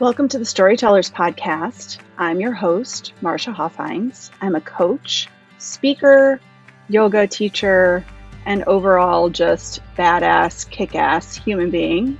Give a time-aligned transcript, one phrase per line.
[0.00, 1.98] Welcome to the Storytellers Podcast.
[2.16, 4.30] I'm your host, Marcia Hoffines.
[4.40, 5.28] I'm a coach,
[5.58, 6.40] speaker,
[6.88, 8.06] yoga teacher,
[8.46, 12.18] and overall just badass, kick ass human being.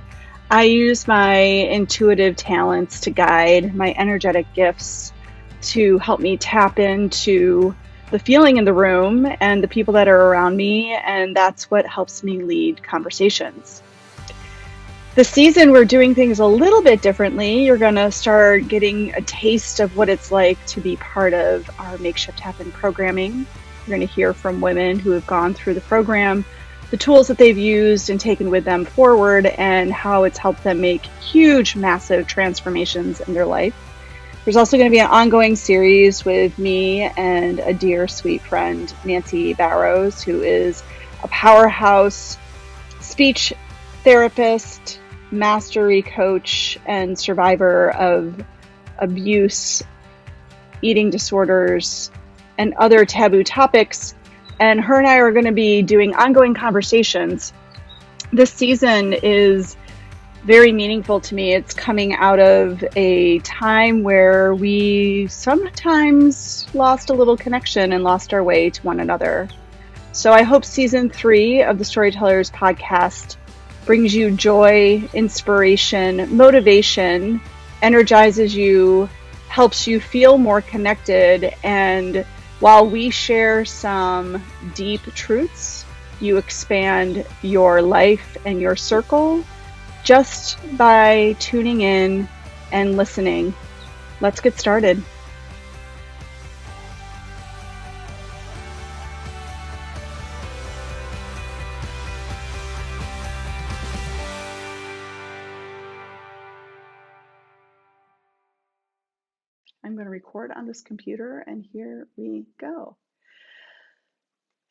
[0.51, 5.11] I use my intuitive talents to guide my energetic gifts
[5.63, 7.75] to help me tap into
[8.11, 11.87] the feeling in the room and the people that are around me, and that's what
[11.87, 13.81] helps me lead conversations.
[15.13, 17.65] This season, we're doing things a little bit differently.
[17.65, 21.69] You're going to start getting a taste of what it's like to be part of
[21.77, 23.39] our Makeshift Happen programming.
[23.39, 26.45] You're going to hear from women who have gone through the program,
[26.91, 30.79] the tools that they've used and taken with them forward, and how it's helped them
[30.79, 33.75] make huge, massive transformations in their life.
[34.45, 38.93] There's also going to be an ongoing series with me and a dear, sweet friend,
[39.03, 40.83] Nancy Barrows, who is
[41.21, 42.37] a powerhouse
[43.01, 43.51] speech
[44.05, 45.00] therapist,
[45.31, 48.43] mastery coach and survivor of
[48.99, 49.81] abuse,
[50.81, 52.11] eating disorders,
[52.57, 54.13] and other taboo topics.
[54.59, 57.53] And her and I are going to be doing ongoing conversations.
[58.31, 59.75] This season is
[60.43, 61.53] very meaningful to me.
[61.53, 68.33] It's coming out of a time where we sometimes lost a little connection and lost
[68.33, 69.47] our way to one another.
[70.13, 73.37] So I hope season three of the Storytellers podcast
[73.85, 77.41] brings you joy, inspiration, motivation,
[77.81, 79.09] energizes you,
[79.47, 81.53] helps you feel more connected.
[81.63, 82.25] And
[82.59, 84.41] while we share some
[84.75, 85.85] deep truths,
[86.19, 89.43] you expand your life and your circle
[90.03, 92.27] just by tuning in
[92.71, 93.53] and listening.
[94.19, 95.03] Let's get started.
[110.31, 112.97] Record on this computer and here we go.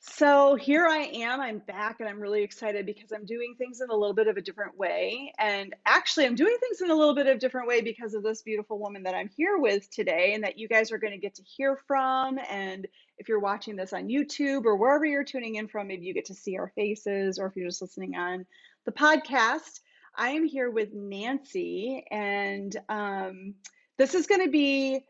[0.03, 1.43] So here I am.
[1.43, 4.39] I'm back and I'm really excited because I'm doing things in a little bit of
[4.39, 5.31] a different way.
[5.39, 8.23] And actually, I'm doing things in a little bit of a different way because of
[8.23, 11.19] this beautiful woman that I'm here with today and that you guys are going to
[11.19, 12.39] get to hear from.
[12.49, 12.89] And
[13.19, 16.25] if you're watching this on YouTube or wherever you're tuning in from, maybe you get
[16.27, 18.47] to see our faces or if you're just listening on
[18.87, 19.81] the podcast.
[20.17, 23.55] I am here with Nancy and um,
[23.99, 25.05] this is going to be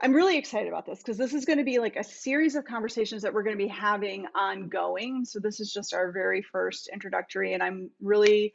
[0.00, 2.64] I'm really excited about this because this is going to be like a series of
[2.64, 5.24] conversations that we're going to be having ongoing.
[5.24, 8.52] So, this is just our very first introductory, and I'm really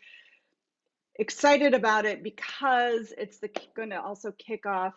[1.17, 4.93] excited about it because it's the going to also kick off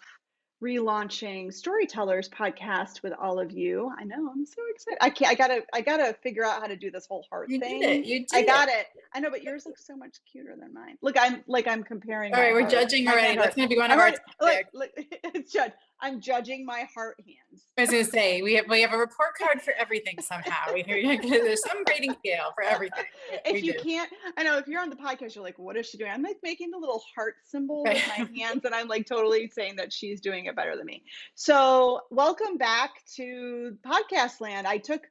[0.64, 5.34] relaunching storytellers podcast with all of you i know i'm so excited i can't i
[5.34, 8.06] gotta i gotta figure out how to do this whole heart you thing did it.
[8.06, 8.75] You did i got it.
[8.75, 11.82] it i know but yours looks so much cuter than mine look i'm like i'm
[11.84, 14.64] comparing all right we're heart- judging already that's going to be one of our look,
[14.72, 18.81] look, it's judge i'm judging my heart hands I was to say we have we
[18.82, 20.72] have a report card for everything somehow.
[20.72, 20.82] We,
[21.28, 23.04] there's some rating scale for everything.
[23.44, 23.78] if you do.
[23.81, 26.22] can't i know if you're on the podcast you're like what is she doing i'm
[26.22, 29.92] like making the little heart symbol with my hands and i'm like totally saying that
[29.92, 31.03] she's doing it better than me
[31.34, 35.03] so welcome back to podcast land i took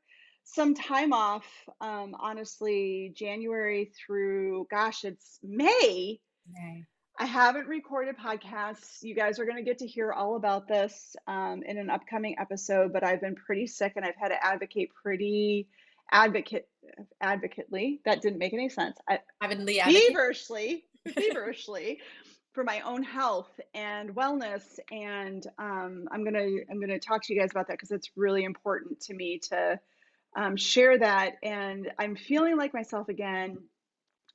[0.45, 1.45] some time off
[1.81, 6.19] um, honestly january through gosh it's may
[6.51, 6.85] Okay.
[7.19, 9.03] I haven't recorded podcasts.
[9.03, 12.35] You guys are going to get to hear all about this um, in an upcoming
[12.39, 15.67] episode, but I've been pretty sick and I've had to advocate pretty
[16.11, 16.67] advocate
[17.21, 18.01] advocately.
[18.05, 18.97] That didn't make any sense.
[19.07, 20.07] I, Avidly advocate.
[20.07, 21.99] feverishly, feverishly
[22.53, 24.63] for my own health and wellness.
[24.91, 28.43] And um, I'm gonna I'm gonna talk to you guys about that because it's really
[28.43, 29.79] important to me to
[30.35, 31.33] um, share that.
[31.43, 33.57] And I'm feeling like myself again,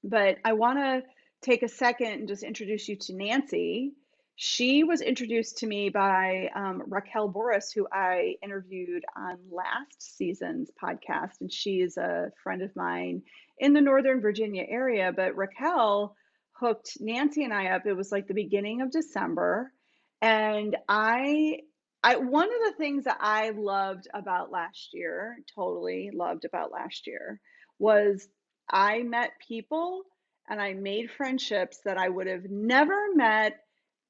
[0.04, 1.02] but I want to
[1.40, 3.92] take a second and just introduce you to Nancy.
[4.40, 10.70] She was introduced to me by um, Raquel Boris, who I interviewed on last season's
[10.80, 13.22] podcast, and she is a friend of mine
[13.58, 15.12] in the Northern Virginia area.
[15.14, 16.14] But Raquel
[16.60, 17.86] hooked Nancy and I up.
[17.86, 19.72] It was like the beginning of December,
[20.20, 21.60] and I,
[22.02, 27.06] I one of the things that I loved about last year, totally loved about last
[27.06, 27.40] year,
[27.78, 28.28] was
[28.70, 30.02] I met people
[30.48, 33.60] and I made friendships that I would have never met,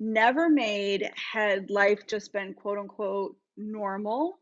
[0.01, 4.39] never made had life just been quote unquote normal.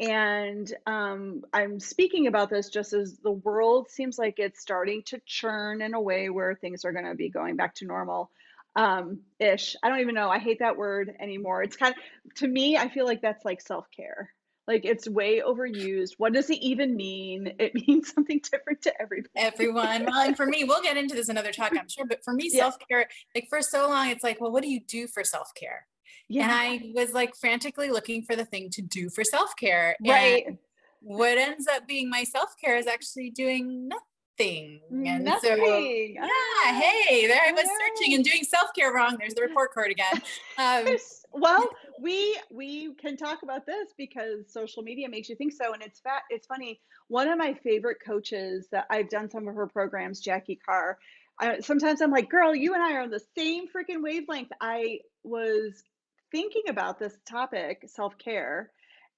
[0.00, 5.20] And um, I'm speaking about this just as the world seems like it's starting to
[5.26, 8.30] churn in a way where things are going to be going back to normal
[8.76, 9.76] um, ish.
[9.82, 10.30] I don't even know.
[10.30, 11.62] I hate that word anymore.
[11.62, 14.30] It's kind of, to me, I feel like that's like self care.
[14.66, 16.12] Like it's way overused.
[16.18, 17.52] What does it even mean?
[17.58, 19.30] It means something different to everybody.
[19.36, 20.06] Everyone.
[20.06, 22.06] Well, and for me, we'll get into this another talk, I'm sure.
[22.06, 22.62] But for me, yeah.
[22.62, 25.52] self care, like for so long, it's like, well, what do you do for self
[25.54, 25.86] care?
[26.28, 26.44] Yeah.
[26.44, 29.96] And I was like frantically looking for the thing to do for self care.
[30.06, 30.46] Right.
[30.46, 30.58] And
[31.00, 34.80] what ends up being my self care is actually doing nothing.
[34.90, 35.50] And nothing.
[35.50, 39.16] so, yeah, ah, hey, there I was searching and doing self care wrong.
[39.18, 40.22] There's the report card again.
[40.56, 40.96] Um,
[41.32, 41.68] well,
[42.00, 46.00] we we can talk about this because social media makes you think so, and it's
[46.00, 46.22] fat.
[46.30, 46.80] It's funny.
[47.08, 50.98] One of my favorite coaches that I've done some of her programs, Jackie Carr.
[51.38, 54.50] I, sometimes I'm like, girl, you and I are on the same freaking wavelength.
[54.60, 55.82] I was
[56.30, 58.70] thinking about this topic, self care,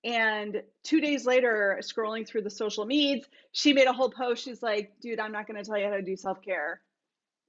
[0.05, 4.45] and two days later, scrolling through the social medias, she made a whole post.
[4.45, 6.81] She's like, dude, I'm not going to tell you how to do self care.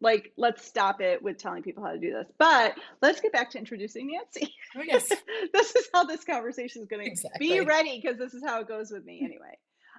[0.02, 2.28] Like, let's stop it with telling people how to do this.
[2.38, 4.54] But let's get back to introducing Nancy.
[4.76, 5.08] Oh, yes.
[5.54, 7.48] this is how this conversation is going to exactly.
[7.48, 9.58] be ready because this is how it goes with me anyway.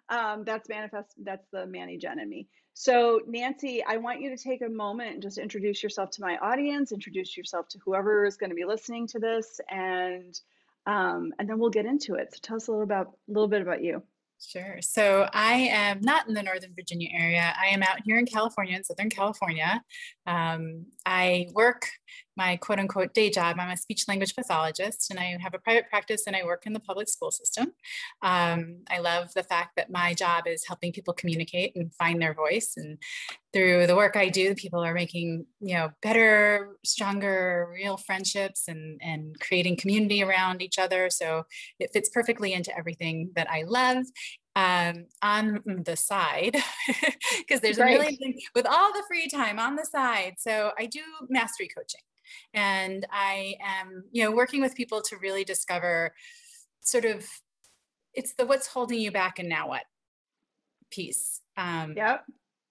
[0.08, 1.14] Um, that's manifest.
[1.22, 2.48] That's the Manny Jen in me.
[2.74, 6.36] So, Nancy, I want you to take a moment and just introduce yourself to my
[6.38, 10.38] audience, introduce yourself to whoever is going to be listening to this, and
[10.86, 12.34] um, and then we'll get into it.
[12.34, 14.02] So tell us a little about a little bit about you.
[14.40, 14.78] Sure.
[14.80, 17.54] So I am not in the Northern Virginia area.
[17.58, 19.80] I am out here in California, in Southern California.
[20.26, 21.88] Um, I work
[22.36, 23.56] my quote unquote day job.
[23.58, 26.72] I'm a speech language pathologist and I have a private practice and I work in
[26.72, 27.72] the public school system.
[28.22, 32.34] Um, I love the fact that my job is helping people communicate and find their
[32.34, 32.74] voice.
[32.76, 32.98] And
[33.52, 39.00] through the work I do, people are making, you know, better, stronger, real friendships and,
[39.02, 41.10] and creating community around each other.
[41.10, 41.44] So
[41.78, 44.04] it fits perfectly into everything that I love
[44.56, 46.56] um, on the side
[47.38, 50.34] because there's a million things with all the free time on the side.
[50.38, 52.00] So I do mastery coaching
[52.52, 56.14] and I am, you know, working with people to really discover
[56.80, 57.26] sort of
[58.14, 59.82] it's the what's holding you back and now what
[60.90, 61.40] piece.
[61.56, 62.24] Um, yep.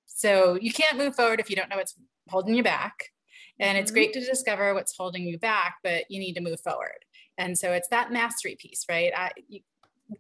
[0.05, 1.95] So you can't move forward if you don't know what's
[2.29, 3.11] holding you back.
[3.59, 3.83] And mm-hmm.
[3.83, 7.05] it's great to discover what's holding you back, but you need to move forward.
[7.37, 9.11] And so it's that mastery piece, right?
[9.15, 9.61] I, you,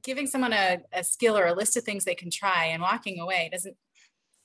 [0.03, 3.19] giving someone a, a skill or a list of things they can try and walking
[3.19, 3.75] away doesn't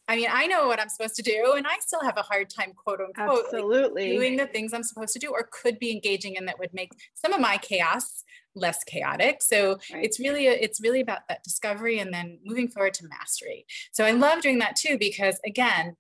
[0.09, 2.49] I mean, I know what I'm supposed to do, and I still have a hard
[2.49, 5.93] time, quote unquote, absolutely like, doing the things I'm supposed to do, or could be
[5.93, 8.25] engaging in that would make some of my chaos
[8.55, 9.43] less chaotic.
[9.43, 10.05] So right.
[10.05, 13.67] it's really it's really about that discovery and then moving forward to mastery.
[13.93, 15.95] So I love doing that too because again,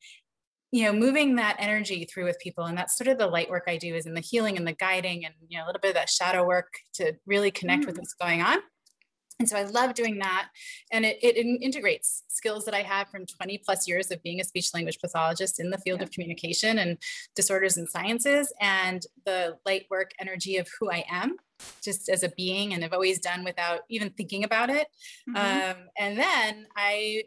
[0.71, 3.65] you know, moving that energy through with people, and that's sort of the light work
[3.69, 5.91] I do is in the healing and the guiding, and you know, a little bit
[5.91, 7.87] of that shadow work to really connect mm.
[7.87, 8.59] with what's going on.
[9.39, 10.49] And so I love doing that.
[10.91, 14.45] And it, it, integrates skills that I have from 20 plus years of being a
[14.45, 16.05] speech language pathologist in the field yeah.
[16.05, 16.99] of communication and
[17.37, 21.37] disorders and sciences and the light work energy of who I am
[21.83, 24.89] just as a being and I've always done without even thinking about it.
[25.29, 25.37] Mm-hmm.
[25.37, 27.23] Um, and then I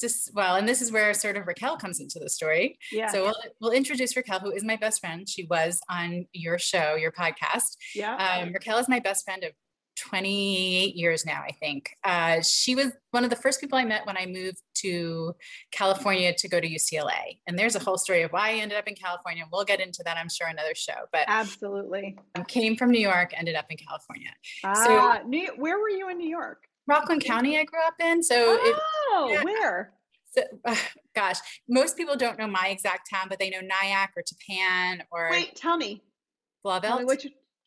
[0.00, 2.78] just well, and this is where sort of Raquel comes into the story.
[2.90, 3.08] Yeah.
[3.08, 5.28] So we'll, we'll introduce Raquel, who is my best friend.
[5.28, 7.76] She was on your show, your podcast.
[7.94, 8.16] Yeah.
[8.16, 9.52] Um, Raquel is my best friend of
[10.00, 11.90] 28 years now, I think.
[12.04, 15.34] Uh, she was one of the first people I met when I moved to
[15.72, 17.40] California to go to UCLA.
[17.46, 19.44] And there's a whole story of why I ended up in California.
[19.52, 21.06] We'll get into that, I'm sure, another show.
[21.12, 22.16] But absolutely,
[22.48, 24.30] came from New York, ended up in California.
[24.64, 26.64] Ah, so, New, where were you in New York?
[26.86, 28.22] Rockland County, I grew up in.
[28.22, 29.44] So, oh, it, yeah.
[29.44, 29.92] where?
[30.32, 30.76] So, uh,
[31.14, 31.38] gosh,
[31.68, 35.28] most people don't know my exact town, but they know Nyack or Tappan or.
[35.30, 36.02] Wait, tell me.
[36.64, 36.82] Blauvelt.
[36.82, 37.26] Tell me which,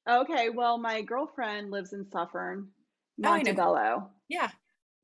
[0.09, 4.03] Okay, well, my girlfriend lives in Suffern, oh, Montebello.
[4.03, 4.49] Oh, yeah.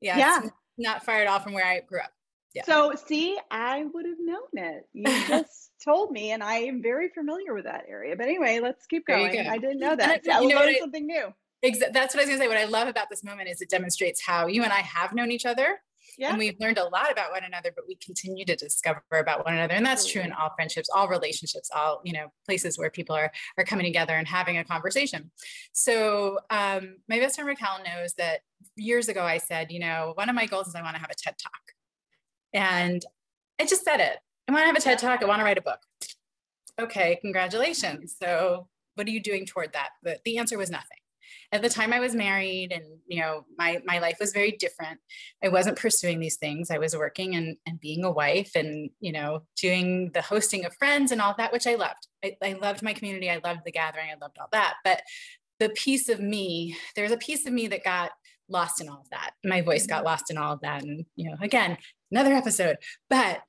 [0.00, 0.18] Yeah.
[0.18, 0.42] Yeah.
[0.78, 2.12] Not far at all from where I grew up.
[2.54, 2.64] Yeah.
[2.64, 4.88] So, see, I would have known it.
[4.92, 8.16] You just told me, and I am very familiar with that area.
[8.16, 9.32] But anyway, let's keep going.
[9.32, 9.50] Go.
[9.50, 10.22] I didn't know that.
[10.28, 11.32] I, you know learned something new.
[11.64, 12.48] Exa- that's what I was going to say.
[12.48, 15.30] What I love about this moment is it demonstrates how you and I have known
[15.30, 15.80] each other
[16.18, 16.30] yeah.
[16.30, 19.54] and we've learned a lot about one another but we continue to discover about one
[19.54, 19.74] another.
[19.74, 23.30] And that's true in all friendships all relationships all you know places where people are
[23.58, 25.30] are coming together and having a conversation.
[25.72, 28.40] So um, my best friend raquel knows that
[28.76, 31.10] years ago i said you know one of my goals is i want to have
[31.10, 31.62] a ted talk.
[32.52, 33.04] And
[33.60, 34.18] i just said it.
[34.48, 35.80] I want to have a ted talk i want to write a book.
[36.80, 38.16] Okay congratulations.
[38.20, 39.90] So what are you doing toward that?
[40.02, 40.98] The, the answer was nothing
[41.52, 45.00] at the time I was married and you know my my life was very different.
[45.42, 46.70] I wasn't pursuing these things.
[46.70, 50.74] I was working and and being a wife and you know doing the hosting of
[50.74, 52.06] friends and all that, which I loved.
[52.24, 53.30] I, I loved my community.
[53.30, 54.10] I loved the gathering.
[54.10, 54.74] I loved all that.
[54.84, 55.02] But
[55.58, 58.12] the piece of me, there's a piece of me that got
[58.48, 59.32] lost in all of that.
[59.44, 60.06] My voice got mm-hmm.
[60.06, 60.82] lost in all of that.
[60.82, 61.78] And you know, again,
[62.10, 62.76] another episode.
[63.08, 63.40] But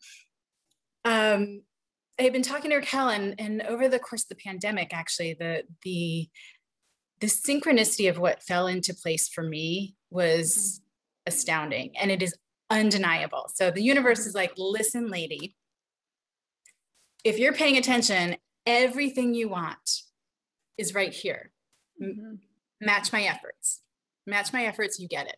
[1.05, 1.61] um
[2.19, 5.35] I had been talking to Raquel and, and over the course of the pandemic, actually,
[5.39, 6.29] the the
[7.21, 11.33] the synchronicity of what fell into place for me was mm-hmm.
[11.33, 12.35] astounding and it is
[12.69, 13.49] undeniable.
[13.53, 15.55] So the universe is like, listen, lady,
[17.23, 20.01] if you're paying attention, everything you want
[20.77, 21.51] is right here.
[22.01, 22.35] Mm-hmm.
[22.81, 23.81] Match my efforts.
[24.25, 25.37] Match my efforts, you get it.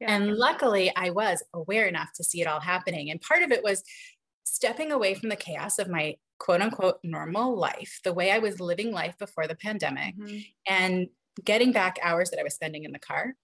[0.00, 0.16] Yeah.
[0.16, 3.10] And luckily, I was aware enough to see it all happening.
[3.10, 3.84] And part of it was
[4.44, 8.60] stepping away from the chaos of my quote unquote normal life, the way I was
[8.60, 10.38] living life before the pandemic, mm-hmm.
[10.66, 11.08] and
[11.44, 13.34] getting back hours that I was spending in the car,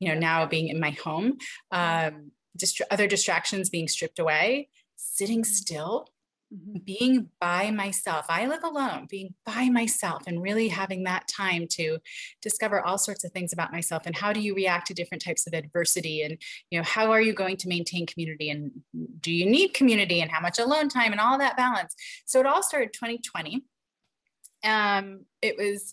[0.00, 1.38] you know, now being in my home,
[1.70, 5.52] um, dist- other distractions being stripped away, sitting mm-hmm.
[5.52, 6.08] still
[6.56, 6.78] Mm-hmm.
[6.86, 11.98] being by myself i live alone being by myself and really having that time to
[12.40, 15.46] discover all sorts of things about myself and how do you react to different types
[15.46, 16.38] of adversity and
[16.70, 18.70] you know how are you going to maintain community and
[19.20, 21.94] do you need community and how much alone time and all that balance
[22.24, 23.62] so it all started 2020
[24.64, 25.92] um it was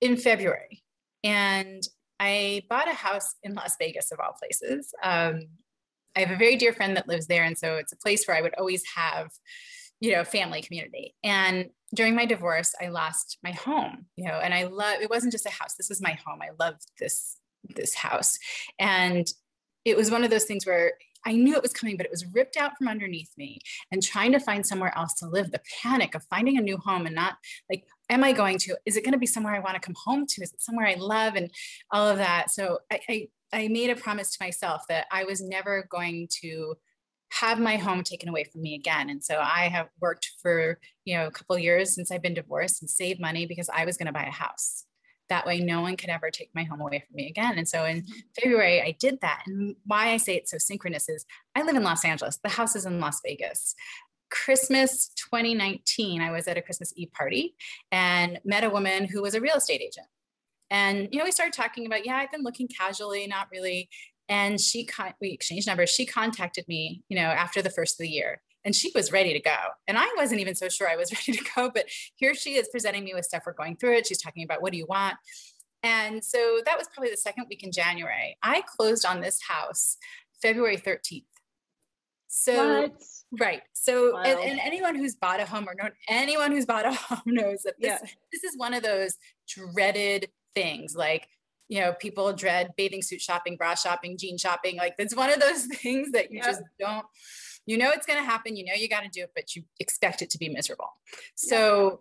[0.00, 0.84] in february
[1.24, 1.82] and
[2.20, 4.94] I bought a house in Las Vegas, of all places.
[5.02, 5.48] Um,
[6.16, 7.44] I have a very dear friend that lives there.
[7.44, 9.30] And so it's a place where I would always have,
[10.00, 11.14] you know, family community.
[11.22, 15.32] And during my divorce, I lost my home, you know, and I love, it wasn't
[15.32, 15.74] just a house.
[15.74, 16.40] This was my home.
[16.42, 17.38] I loved this,
[17.74, 18.38] this house.
[18.78, 19.26] And
[19.84, 22.26] it was one of those things where I knew it was coming, but it was
[22.34, 23.60] ripped out from underneath me
[23.92, 25.52] and trying to find somewhere else to live.
[25.52, 27.36] The panic of finding a new home and not
[27.70, 28.76] like, am I going to?
[28.86, 30.42] Is it going to be somewhere I want to come home to?
[30.42, 31.50] Is it somewhere I love and
[31.90, 32.50] all of that?
[32.50, 36.76] So I, I I made a promise to myself that I was never going to
[37.32, 39.08] have my home taken away from me again.
[39.08, 42.82] And so I have worked for, you know, a couple years since I've been divorced
[42.82, 44.84] and saved money because I was going to buy a house.
[45.28, 47.56] That way no one could ever take my home away from me again.
[47.56, 48.12] And so in mm-hmm.
[48.38, 49.44] February I did that.
[49.46, 52.38] And why I say it's so synchronous is I live in Los Angeles.
[52.42, 53.74] The house is in Las Vegas.
[54.32, 57.54] Christmas 2019, I was at a Christmas Eve party
[57.92, 60.06] and met a woman who was a real estate agent.
[60.70, 63.90] And, you know, we started talking about, yeah, I've been looking casually, not really.
[64.30, 65.90] And she, con- we exchanged numbers.
[65.90, 69.32] She contacted me, you know, after the first of the year and she was ready
[69.34, 69.56] to go.
[69.86, 71.86] And I wasn't even so sure I was ready to go, but
[72.16, 73.42] here she is presenting me with stuff.
[73.44, 74.06] We're going through it.
[74.06, 75.16] She's talking about, what do you want?
[75.82, 78.38] And so that was probably the second week in January.
[78.42, 79.98] I closed on this house
[80.40, 81.24] February 13th.
[82.34, 82.92] So, what?
[83.38, 83.60] right.
[83.74, 84.22] So, wow.
[84.22, 87.62] and, and, anyone who's bought a home or known anyone who's bought a home knows
[87.64, 88.08] that this, yeah.
[88.32, 91.28] this is one of those dreaded things like
[91.68, 95.40] you know people dread bathing suit shopping bra shopping jean shopping like it's one of
[95.40, 96.46] those things that you yeah.
[96.46, 97.04] just don't
[97.66, 99.62] you know it's going to happen you know you got to do it but you
[99.78, 100.88] expect it to be miserable
[101.34, 102.00] so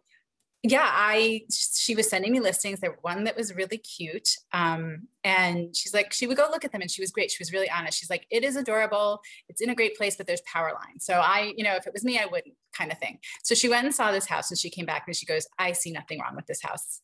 [0.64, 0.90] yeah.
[0.92, 5.94] i she was sending me listings there one that was really cute um, and she's
[5.94, 8.00] like she would go look at them and she was great she was really honest
[8.00, 11.16] she's like it is adorable it's in a great place but there's power lines so
[11.16, 13.86] i you know if it was me i wouldn't kind of thing so she went
[13.86, 16.36] and saw this house and she came back and she goes i see nothing wrong
[16.36, 17.02] with this house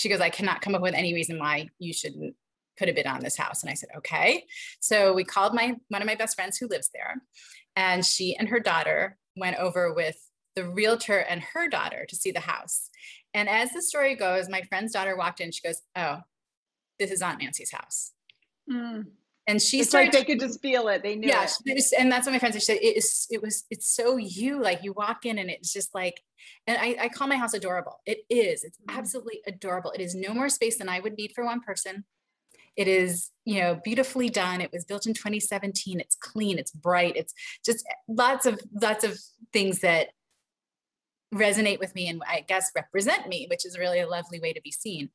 [0.00, 2.34] she goes, I cannot come up with any reason why you shouldn't
[2.78, 3.62] put a bid on this house.
[3.62, 4.46] And I said, okay.
[4.80, 7.16] So we called my one of my best friends who lives there.
[7.76, 10.16] And she and her daughter went over with
[10.56, 12.90] the realtor and her daughter to see the house.
[13.34, 15.52] And as the story goes, my friend's daughter walked in.
[15.52, 16.20] She goes, Oh,
[16.98, 18.12] this is Aunt Nancy's house.
[18.70, 19.06] Mm.
[19.46, 21.02] And she it's started, like they could just feel it.
[21.02, 21.92] They knew yeah, it.
[21.98, 22.76] and that's what my friends said.
[22.76, 24.62] It is, it was, it's so you.
[24.62, 26.22] Like you walk in and it's just like,
[26.66, 28.00] and I, I call my house adorable.
[28.06, 28.62] It is.
[28.64, 28.96] It's mm-hmm.
[28.98, 29.90] absolutely adorable.
[29.92, 32.04] It is no more space than I would need for one person.
[32.76, 34.60] It is, you know, beautifully done.
[34.60, 35.98] It was built in 2017.
[36.00, 36.58] It's clean.
[36.58, 37.16] It's bright.
[37.16, 39.18] It's just lots of lots of
[39.52, 40.10] things that
[41.34, 44.60] resonate with me and I guess represent me, which is really a lovely way to
[44.60, 45.10] be seen.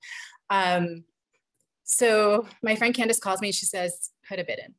[0.49, 1.03] Um,
[1.83, 3.51] so my friend Candace calls me.
[3.51, 4.73] She says, put a bid in.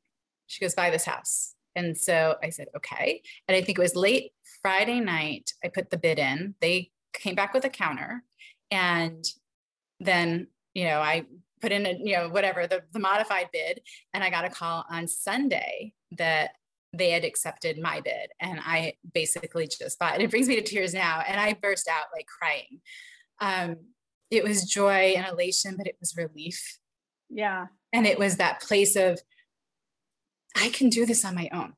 [0.47, 1.55] She goes, buy this house.
[1.75, 3.23] And so I said, okay.
[3.47, 6.55] And I think it was late Friday night, I put the bid in.
[6.61, 8.25] They came back with a counter.
[8.71, 9.25] And
[10.01, 11.27] then, you know, I
[11.61, 13.81] put in a, you know, whatever, the, the modified bid.
[14.15, 16.51] And I got a call on Sunday that
[16.97, 18.31] they had accepted my bid.
[18.41, 21.23] And I basically just bought, and it brings me to tears now.
[21.27, 22.81] And I burst out like crying.
[23.41, 23.77] Um,
[24.31, 26.79] it was joy and elation, but it was relief.
[27.31, 27.67] Yeah.
[27.93, 29.21] And it was that place of,
[30.57, 31.75] I can do this on my own.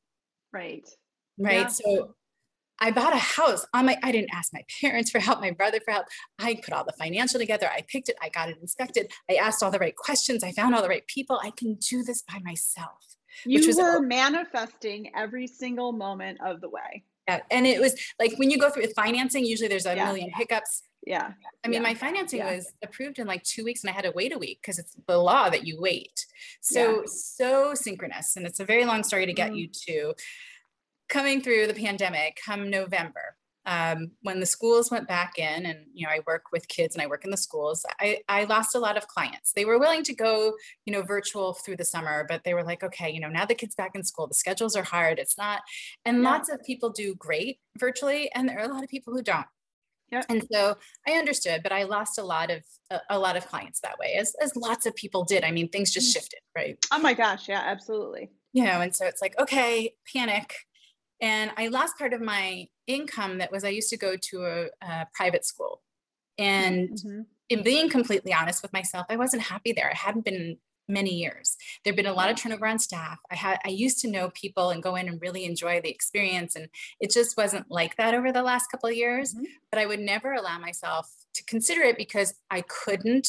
[0.53, 0.87] Right.
[1.37, 1.61] Right.
[1.61, 1.67] Yeah.
[1.67, 2.15] So
[2.79, 5.79] I bought a house on my, I didn't ask my parents for help, my brother
[5.83, 6.05] for help.
[6.39, 7.69] I put all the financial together.
[7.69, 8.15] I picked it.
[8.21, 9.11] I got it inspected.
[9.29, 10.43] I asked all the right questions.
[10.43, 11.39] I found all the right people.
[11.43, 13.08] I can do this by myself.
[13.45, 17.03] You was, were manifesting every single moment of the way.
[17.27, 17.41] Yeah.
[17.51, 20.05] And it was like when you go through with financing, usually there's a yeah.
[20.05, 20.83] million hiccups.
[21.05, 21.31] Yeah.
[21.63, 21.87] I mean, yeah.
[21.87, 22.55] my financing yeah.
[22.55, 24.95] was approved in like two weeks and I had to wait a week because it's
[25.07, 26.25] the law that you wait.
[26.61, 28.35] So, so synchronous.
[28.35, 29.57] And it's a very long story to get mm.
[29.57, 30.13] you to
[31.07, 33.35] coming through the pandemic come November.
[33.65, 37.01] Um, when the schools went back in and you know i work with kids and
[37.01, 40.03] i work in the schools I, I lost a lot of clients they were willing
[40.03, 40.53] to go
[40.85, 43.55] you know virtual through the summer but they were like okay you know now the
[43.55, 45.61] kids back in school the schedules are hard it's not
[46.05, 46.29] and yeah.
[46.29, 49.45] lots of people do great virtually and there are a lot of people who don't
[50.11, 50.23] yeah.
[50.29, 50.75] And so
[51.07, 54.13] I understood, but I lost a lot of a, a, lot of clients that way,
[54.13, 55.43] as as lots of people did.
[55.43, 56.13] I mean, things just mm.
[56.13, 56.83] shifted, right?
[56.91, 58.31] Oh my gosh, yeah, absolutely.
[58.53, 60.55] You know, and so it's like, okay, panic.
[61.21, 64.65] And I lost part of my income that was I used to go to a,
[64.81, 65.81] a private school.
[66.37, 67.21] And mm-hmm.
[67.49, 69.91] in being completely honest with myself, I wasn't happy there.
[69.91, 70.57] I hadn't been
[70.89, 71.55] many years.
[71.83, 73.19] There'd been a lot of turnover on staff.
[73.31, 76.55] I had I used to know people and go in and really enjoy the experience
[76.55, 76.67] and
[76.99, 79.45] it just wasn't like that over the last couple of years, mm-hmm.
[79.71, 83.27] but I would never allow myself to consider it because I couldn't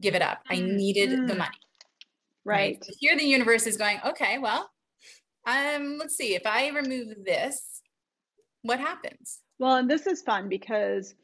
[0.00, 0.42] give it up.
[0.50, 1.26] I needed mm-hmm.
[1.26, 1.58] the money.
[2.44, 2.78] Right.
[2.80, 2.94] right.
[3.00, 4.68] Here the universe is going, okay, well,
[5.46, 7.82] um let's see if I remove this,
[8.62, 9.40] what happens?
[9.58, 11.14] Well, and this is fun because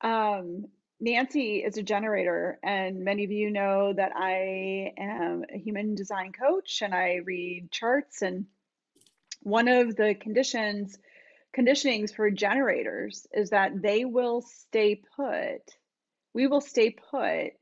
[0.00, 0.66] um
[1.00, 6.32] Nancy is a generator, and many of you know that I am a human design
[6.32, 8.22] coach and I read charts.
[8.22, 8.46] And
[9.42, 10.96] one of the conditions,
[11.54, 15.76] conditionings for generators is that they will stay put.
[16.32, 17.52] We will stay put,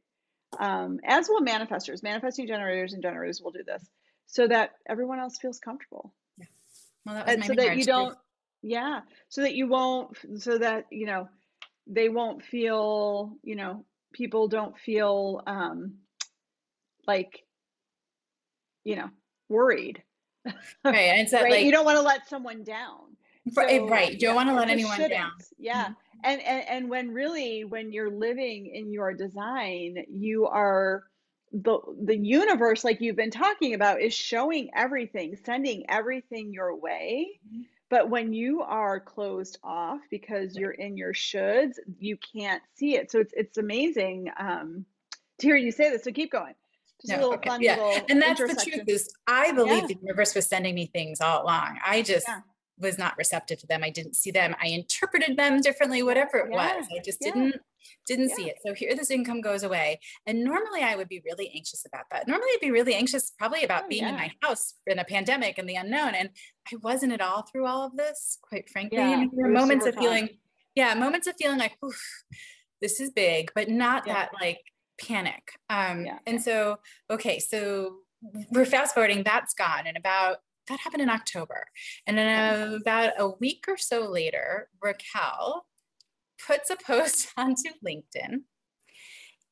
[0.59, 2.02] um, as will manifestors.
[2.02, 3.85] Manifesting generators and generators will do this
[4.32, 6.14] so that everyone else feels comfortable.
[6.38, 6.46] Yeah.
[7.04, 8.16] Well, that was and so that you don't,
[8.62, 11.28] yeah, so that you won't, so that, you know,
[11.86, 13.84] they won't feel, you know,
[14.14, 15.96] people don't feel um,
[17.06, 17.44] like,
[18.84, 19.10] you know,
[19.48, 20.02] worried.
[20.84, 20.96] Right.
[20.96, 21.52] And so right?
[21.52, 23.14] like you don't want to let someone down.
[23.52, 24.12] So, right.
[24.12, 25.12] You don't yeah, want to let anyone shouldn't.
[25.12, 25.30] down.
[25.56, 25.84] Yeah.
[25.84, 25.92] Mm-hmm.
[26.24, 31.04] And, and and when really when you're living in your design, you are
[31.52, 37.40] the the universe like you've been talking about is showing everything, sending everything your way.
[37.47, 42.97] Mm-hmm but when you are closed off because you're in your shoulds, you can't see
[42.97, 43.11] it.
[43.11, 44.87] So it's it's amazing um,
[45.40, 46.04] to hear you say this.
[46.04, 46.54] So keep going.
[47.06, 47.59] Just no, okay.
[47.61, 48.00] yeah.
[48.09, 49.87] and that's the truth is I believe yeah.
[49.88, 51.80] the universe was sending me things all along.
[51.87, 52.40] I just yeah.
[52.82, 53.82] Was not receptive to them.
[53.82, 54.54] I didn't see them.
[54.62, 56.76] I interpreted them differently, whatever it yeah.
[56.76, 56.86] was.
[56.95, 57.56] I just didn't
[58.06, 58.34] didn't yeah.
[58.36, 58.56] see it.
[58.64, 60.00] So here this income goes away.
[60.26, 62.28] And normally I would be really anxious about that.
[62.28, 64.10] Normally I'd be really anxious probably about oh, being yeah.
[64.10, 66.14] in my house in a pandemic and the unknown.
[66.14, 66.30] And
[66.73, 68.99] I wasn't at all through all of this, quite frankly.
[68.99, 70.28] Yeah, there were moments of feeling,
[70.75, 71.76] yeah, moments of feeling like,
[72.80, 74.14] this is big, but not yeah.
[74.14, 74.60] that like
[75.00, 75.52] panic.
[75.71, 76.18] Um, yeah.
[76.26, 76.78] And so,
[77.10, 77.97] okay, so
[78.50, 79.86] we're fast forwarding, that's gone.
[79.86, 80.38] And about
[80.73, 81.67] that happened in October.
[82.06, 85.67] And then about a week or so later, Raquel
[86.47, 88.43] puts a post onto LinkedIn.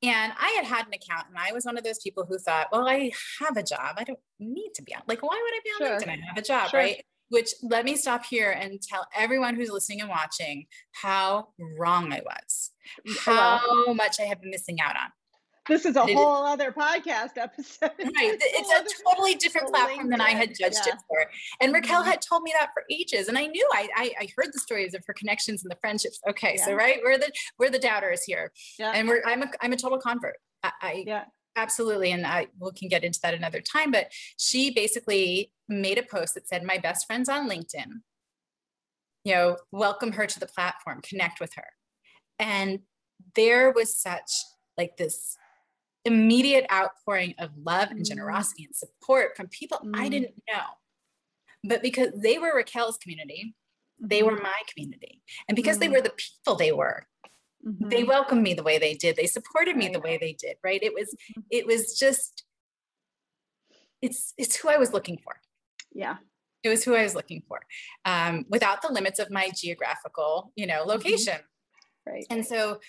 [0.02, 2.68] And I had had an account, and I was one of those people who thought,
[2.72, 3.96] well, I have a job.
[3.98, 5.02] I don't need to be on.
[5.06, 6.08] Like, why would I be on sure.
[6.08, 6.22] LinkedIn?
[6.22, 6.80] I have a job, sure.
[6.80, 7.04] right?
[7.28, 12.22] Which let me stop here and tell everyone who's listening and watching how wrong I
[12.24, 12.70] was,
[13.06, 15.10] mm, oh, how much I have been missing out on.
[15.70, 17.92] This is a it whole is, other podcast episode.
[17.98, 18.36] Right.
[18.42, 20.94] It's a totally different platform than I had judged yeah.
[20.94, 21.24] it for.
[21.60, 22.10] And Raquel mm-hmm.
[22.10, 23.28] had told me that for ages.
[23.28, 26.18] And I knew I, I, I heard the stories of her connections and the friendships.
[26.28, 26.56] Okay.
[26.58, 26.64] Yeah.
[26.64, 28.50] So right, we're the we're the doubters here.
[28.80, 28.92] Yeah.
[28.94, 30.36] And we're I'm a I'm a total convert.
[30.64, 31.24] I, I yeah.
[31.54, 32.10] absolutely.
[32.10, 33.92] And I we can get into that another time.
[33.92, 38.00] But she basically made a post that said, My best friend's on LinkedIn.
[39.24, 41.68] You know, welcome her to the platform, connect with her.
[42.40, 42.80] And
[43.36, 44.32] there was such
[44.76, 45.36] like this
[46.04, 48.08] immediate outpouring of love and mm.
[48.08, 49.92] generosity and support from people mm.
[49.94, 50.62] I didn't know.
[51.62, 53.54] But because they were Raquel's community,
[53.98, 54.44] they were mm-hmm.
[54.44, 55.20] my community.
[55.48, 55.80] And because mm.
[55.80, 57.06] they were the people they were,
[57.66, 57.88] mm-hmm.
[57.88, 59.16] they welcomed me the way they did.
[59.16, 59.92] They supported me right.
[59.92, 60.82] the way they did, right?
[60.82, 61.40] It was mm-hmm.
[61.50, 62.44] it was just
[64.00, 65.36] it's it's who I was looking for.
[65.92, 66.16] Yeah.
[66.62, 67.60] It was who I was looking for.
[68.04, 71.34] Um, without the limits of my geographical, you know, location.
[71.34, 72.12] Mm-hmm.
[72.12, 72.26] Right.
[72.30, 72.80] And so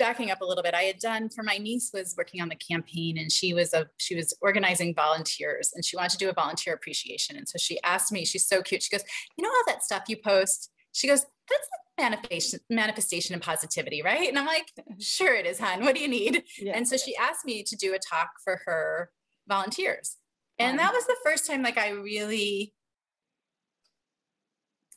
[0.00, 2.56] backing up a little bit i had done for my niece was working on the
[2.56, 6.32] campaign and she was a she was organizing volunteers and she wanted to do a
[6.32, 7.36] volunteer appreciation.
[7.36, 8.82] And so she asked me she's so cute.
[8.82, 9.04] She goes
[9.36, 10.70] you know all that stuff you post?
[10.92, 14.28] She goes that's manifestation manifestation and positivity right?
[14.28, 15.84] And i'm like sure it is hon.
[15.84, 16.42] What do you need?
[16.58, 16.72] Yeah.
[16.74, 19.10] and so she asked me to do a talk for her
[19.48, 20.16] volunteers.
[20.58, 22.74] And that was the first time like i really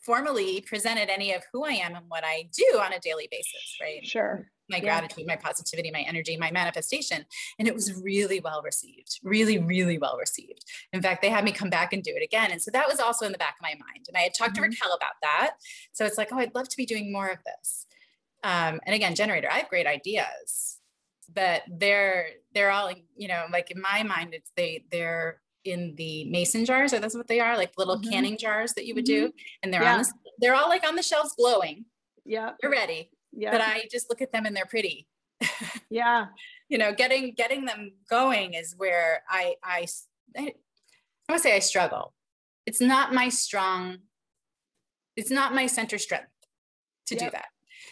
[0.04, 3.78] formally presented any of who I am and what I do on a daily basis,
[3.80, 4.04] right?
[4.04, 4.82] Sure my yeah.
[4.82, 7.24] gratitude, my positivity, my energy, my manifestation.
[7.58, 10.64] And it was really well received, really, really well received.
[10.92, 12.50] In fact, they had me come back and do it again.
[12.50, 14.06] And so that was also in the back of my mind.
[14.08, 14.64] And I had talked mm-hmm.
[14.64, 15.56] to Raquel about that.
[15.92, 17.86] So it's like, oh, I'd love to be doing more of this.
[18.42, 20.78] Um, and again, generator, I have great ideas,
[21.32, 26.26] but they're they're all, you know, like in my mind, it's they they're in the
[26.30, 28.10] mason jars, or that's what they are, like little mm-hmm.
[28.10, 29.26] canning jars that you would mm-hmm.
[29.28, 29.32] do.
[29.62, 29.94] And they're yeah.
[29.94, 31.86] on the, they're all like on the shelves glowing
[32.26, 32.50] Yeah.
[32.60, 33.10] they're ready.
[33.36, 33.50] Yeah.
[33.50, 35.06] But I just look at them and they're pretty.
[35.90, 36.26] yeah.
[36.68, 39.86] you know, getting getting them going is where I I
[40.36, 40.52] I,
[41.28, 42.14] I would say I struggle.
[42.66, 43.98] It's not my strong,
[45.16, 46.28] it's not my center strength
[47.06, 47.24] to yep.
[47.24, 47.46] do that.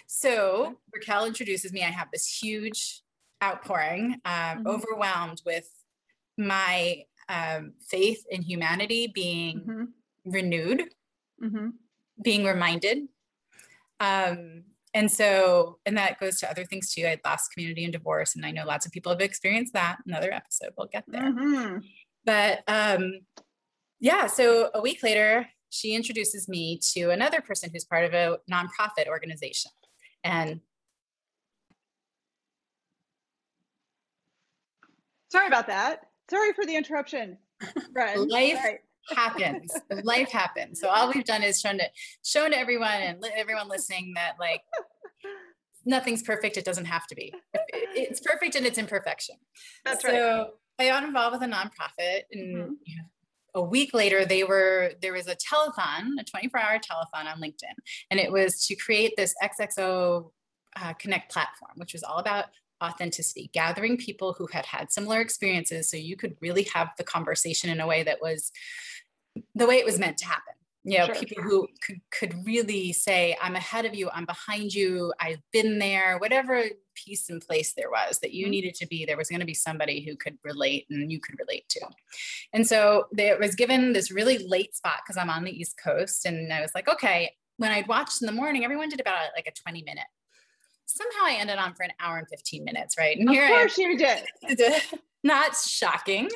[0.07, 1.83] So Raquel introduces me.
[1.83, 3.02] I have this huge
[3.42, 4.66] outpouring, um, mm-hmm.
[4.66, 5.68] overwhelmed with
[6.38, 9.85] my um, faith in humanity being mm-hmm.
[10.24, 10.85] renewed,
[11.42, 11.68] mm-hmm.
[12.22, 13.09] being reminded.
[14.00, 17.07] Um, and so, and that goes to other things too.
[17.07, 19.98] I had lost community and divorce, and I know lots of people have experienced that.
[20.07, 21.22] Another episode, we'll get there.
[21.22, 21.78] Mm-hmm.
[22.24, 23.20] But um,
[24.00, 28.38] yeah, so a week later, she introduces me to another person who's part of a
[28.50, 29.70] nonprofit organization.
[30.22, 30.61] And
[35.31, 36.00] sorry about that.
[36.28, 37.38] Sorry for the interruption.
[37.92, 38.31] Friend.
[38.31, 38.78] Life right.
[39.15, 39.73] Happens.
[40.05, 40.81] Life happens.
[40.81, 41.85] So all we've done is shown to
[42.25, 44.62] shown to everyone and everyone listening that like
[45.85, 46.57] nothing's perfect.
[46.57, 47.33] It doesn't have to be.
[47.95, 49.37] It's perfect in its imperfection.
[49.85, 50.17] That's so right.
[50.17, 52.73] So I got involved with a nonprofit and mm-hmm.
[52.85, 53.05] you know,
[53.55, 57.75] a week later they were there was a telethon a 24 hour telethon on linkedin
[58.11, 60.31] and it was to create this xxo
[60.77, 62.47] uh, connect platform which was all about
[62.83, 67.71] authenticity gathering people who had had similar experiences so you could really have the conversation
[67.71, 68.53] in a way that was
[69.55, 70.55] the way it was meant to happen.
[70.85, 71.14] You know sure.
[71.14, 74.11] people who could, could really say i'm ahead of you.
[74.12, 75.12] I'm behind you.
[75.21, 76.64] I've been there whatever
[76.97, 78.51] piece and place there was that you mm-hmm.
[78.51, 81.37] needed to be there was going to be somebody who could relate and you could
[81.38, 81.81] relate to.
[82.53, 86.27] And so it was given this really late spot because i'm on the east coast
[86.27, 87.31] and i was like okay.
[87.59, 90.07] When i'd watched in the morning everyone did about like a 20 minute
[90.87, 93.18] somehow i ended on for an hour and 15 minutes right?
[93.18, 94.83] And of here course I, you did.
[95.25, 96.29] Not shocking.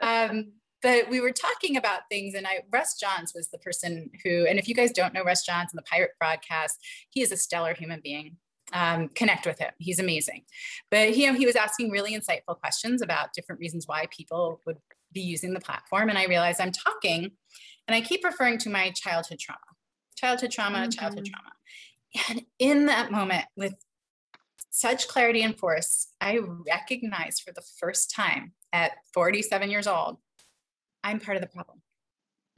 [0.00, 4.46] Um, but we were talking about things and I Russ Johns was the person who
[4.46, 6.78] and if you guys don't know Russ Johns and the pirate broadcast
[7.10, 8.36] he is a stellar human being.
[8.74, 9.70] Um, connect with him.
[9.78, 10.42] He's amazing.
[10.90, 14.60] But he, you know, he was asking really insightful questions about different reasons why people
[14.66, 14.76] would
[15.10, 16.10] be using the platform.
[16.10, 17.30] And I realized I'm talking
[17.86, 19.58] and I keep referring to my childhood trauma
[20.16, 20.90] childhood trauma mm-hmm.
[20.90, 21.52] childhood trauma.
[22.28, 23.74] And in that moment with
[24.78, 30.18] such clarity and force I recognized for the first time at 47 years old
[31.04, 31.80] I'm part of the problem.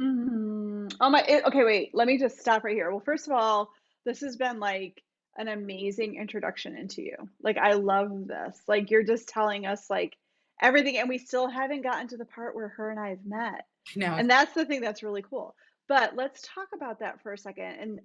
[0.00, 0.88] Mm-hmm.
[1.00, 2.90] Oh my, it, okay, wait, let me just stop right here.
[2.90, 3.70] Well, first of all,
[4.04, 5.02] this has been like
[5.36, 7.16] an amazing introduction into you.
[7.42, 8.60] Like, I love this.
[8.66, 10.16] Like, you're just telling us like
[10.60, 13.66] everything, and we still haven't gotten to the part where her and I have met.
[13.94, 14.06] No.
[14.06, 15.54] And that's the thing that's really cool.
[15.88, 17.76] But let's talk about that for a second.
[17.80, 18.00] And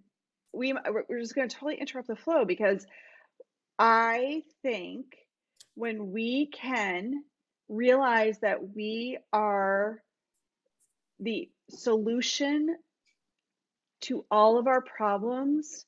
[0.53, 0.73] we,
[1.09, 2.85] we're just going to totally interrupt the flow because
[3.77, 5.05] I think
[5.75, 7.23] when we can
[7.67, 10.01] realize that we are
[11.19, 12.75] the solution
[14.01, 15.85] to all of our problems,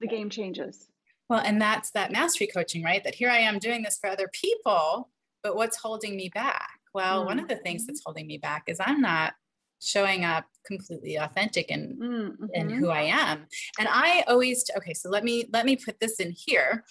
[0.00, 0.88] the game changes.
[1.28, 3.02] Well, and that's that mastery coaching, right?
[3.04, 5.08] That here I am doing this for other people,
[5.42, 6.80] but what's holding me back?
[6.92, 7.26] Well, mm-hmm.
[7.26, 7.92] one of the things mm-hmm.
[7.92, 9.34] that's holding me back is I'm not
[9.82, 12.44] showing up completely authentic and mm-hmm.
[12.54, 13.46] and who I am.
[13.78, 16.84] And I always okay, so let me let me put this in here.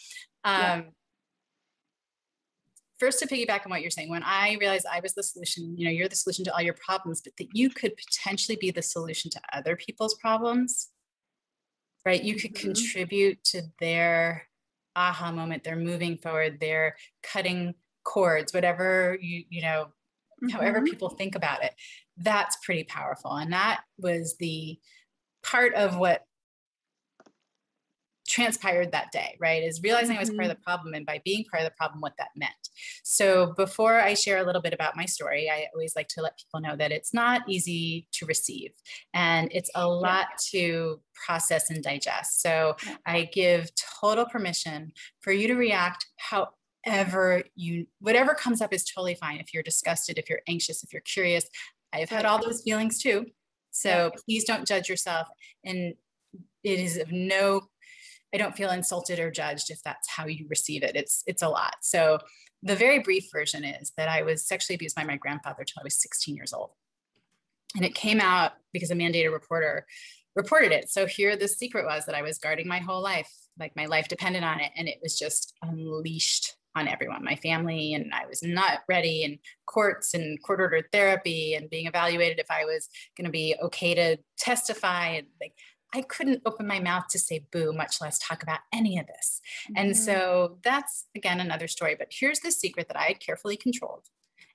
[0.43, 0.82] Um, yeah
[3.01, 5.86] first to piggyback on what you're saying, when I realized I was the solution, you
[5.86, 8.84] know, you're the solution to all your problems, but that you could potentially be the
[8.84, 10.89] solution to other people's problems,
[12.06, 12.23] right?
[12.23, 12.73] You could mm-hmm.
[12.73, 14.47] contribute to their
[14.95, 17.73] aha moment, they're moving forward, they're cutting
[18.04, 19.88] cords, whatever you, you know,
[20.43, 20.49] mm-hmm.
[20.49, 21.73] however people think about it.
[22.21, 23.31] That's pretty powerful.
[23.31, 24.79] And that was the
[25.43, 26.23] part of what
[28.27, 29.62] transpired that day, right?
[29.62, 30.15] Is realizing.
[30.15, 30.60] I was part of mm-hmm.
[30.60, 32.53] the problem and by being part of the problem, what that meant.
[33.03, 36.38] So before I share a little bit about my story, I always like to let
[36.38, 38.71] people know that it's not easy to receive
[39.13, 42.41] and it's a lot to process and digest.
[42.41, 42.75] So.
[43.05, 49.15] I give total permission for you to react however you, whatever comes up is totally
[49.15, 49.39] fine.
[49.39, 51.45] If you're disgusted, if you're anxious, if you're curious,
[51.93, 53.25] I've had all those feelings too.
[53.71, 55.27] So please don't judge yourself.
[55.63, 55.95] And
[56.63, 57.62] it is of no
[58.34, 60.95] I don't feel insulted or judged if that's how you receive it.
[60.95, 61.75] It's it's a lot.
[61.82, 62.19] So
[62.63, 65.84] the very brief version is that I was sexually abused by my grandfather till I
[65.84, 66.71] was 16 years old.
[67.75, 69.86] And it came out because a mandated reporter
[70.36, 70.89] reported it.
[70.89, 74.08] So here the secret was that I was guarding my whole life, like my life
[74.08, 74.71] depended on it.
[74.77, 79.38] And it was just unleashed on everyone, my family, and I was not ready, and
[79.65, 83.93] courts and court ordered therapy and being evaluated if I was going to be okay
[83.95, 85.07] to testify.
[85.07, 85.53] And like
[85.93, 89.41] I couldn't open my mouth to say boo, much less talk about any of this.
[89.65, 89.73] Mm-hmm.
[89.77, 91.95] And so that's again another story.
[91.97, 94.07] But here's the secret that I had carefully controlled.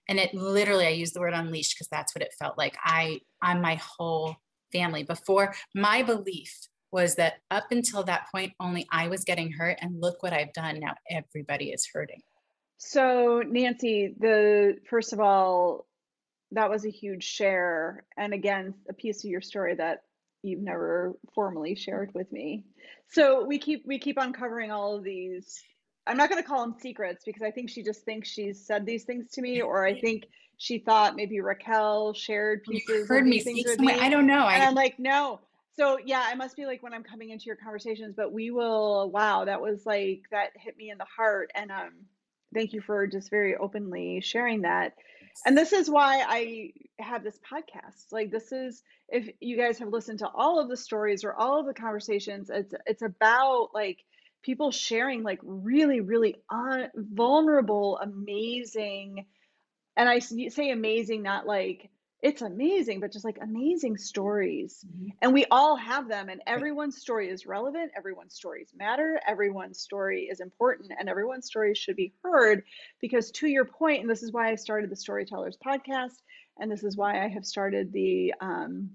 [0.09, 2.77] And it literally, I use the word unleashed because that's what it felt like.
[2.83, 4.37] I, I'm my whole
[4.73, 5.03] family.
[5.03, 9.77] Before my belief was that up until that point, only I was getting hurt.
[9.83, 10.81] And look what I've done.
[10.81, 12.23] Now everybody is hurting.
[12.79, 15.87] So, Nancy, the first of all,
[16.53, 18.05] that was a huge share.
[18.17, 20.05] And again, a piece of your story that
[20.43, 22.65] you've never formally shared with me.
[23.11, 25.63] So we keep we keep uncovering all of these.
[26.07, 28.87] I'm not going to call them secrets because I think she just thinks she's said
[28.87, 30.25] these things to me, or I think
[30.57, 32.89] she thought maybe Raquel shared pieces.
[32.89, 33.93] You heard me speak with me.
[33.93, 34.49] I don't know.
[34.49, 35.41] And I, I'm like, no.
[35.79, 39.11] So yeah, I must be like when I'm coming into your conversations, but we will.
[39.11, 41.93] Wow, that was like that hit me in the heart, and um,
[42.55, 44.95] thank you for just very openly sharing that.
[45.45, 48.13] And this is why I have this podcast.
[48.13, 51.61] Like this is if you guys have listened to all of the stories or all
[51.61, 53.99] of the conversations, it's it's about like
[54.43, 59.27] people sharing like really really un- vulnerable, amazing
[59.97, 61.91] and I say amazing not like
[62.27, 64.85] it's amazing, but just like amazing stories.
[64.85, 65.11] Mm-hmm.
[65.23, 67.93] And we all have them, and everyone's story is relevant.
[67.97, 69.21] Everyone's stories matter.
[69.29, 72.65] Everyone's story is important, and everyone's story should be heard.
[73.01, 76.17] Because, to your point, and this is why I started the Storytellers podcast,
[76.59, 78.91] and this is why I have started the um,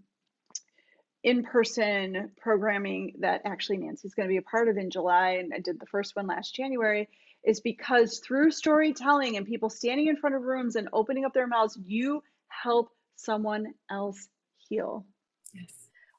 [1.24, 5.54] in person programming that actually Nancy's going to be a part of in July, and
[5.56, 7.08] I did the first one last January.
[7.46, 11.48] Is because through storytelling and people standing in front of rooms and opening up their
[11.48, 12.92] mouths, you help
[13.24, 15.06] someone else heal.
[15.54, 15.74] Yes.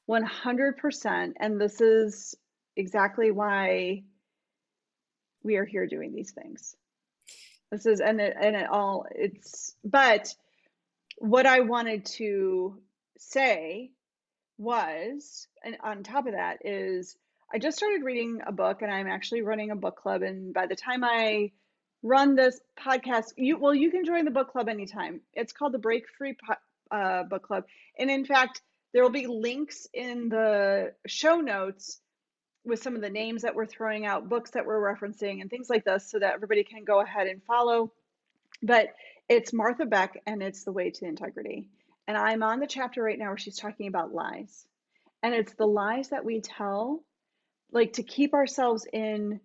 [0.09, 1.33] 100%.
[1.39, 2.35] And this is
[2.75, 4.03] exactly why
[5.43, 6.75] we are here doing these things.
[7.71, 10.33] This is, and it, and it all, it's, but
[11.17, 12.79] what I wanted to
[13.17, 13.91] say
[14.57, 17.15] was, and on top of that, is
[17.53, 20.21] I just started reading a book and I'm actually running a book club.
[20.21, 21.51] And by the time I
[22.01, 25.21] run this podcast, you, well, you can join the book club anytime.
[25.33, 26.35] It's called the Break Free
[26.93, 27.63] uh, book club.
[27.97, 28.61] And in fact,
[28.93, 31.99] there will be links in the show notes
[32.63, 35.69] with some of the names that we're throwing out, books that we're referencing, and things
[35.69, 37.91] like this so that everybody can go ahead and follow.
[38.61, 38.87] But
[39.27, 41.69] it's Martha Beck and it's The Way to Integrity.
[42.07, 44.65] And I'm on the chapter right now where she's talking about lies.
[45.21, 47.03] And it's the lies that we tell,
[47.71, 49.39] like to keep ourselves in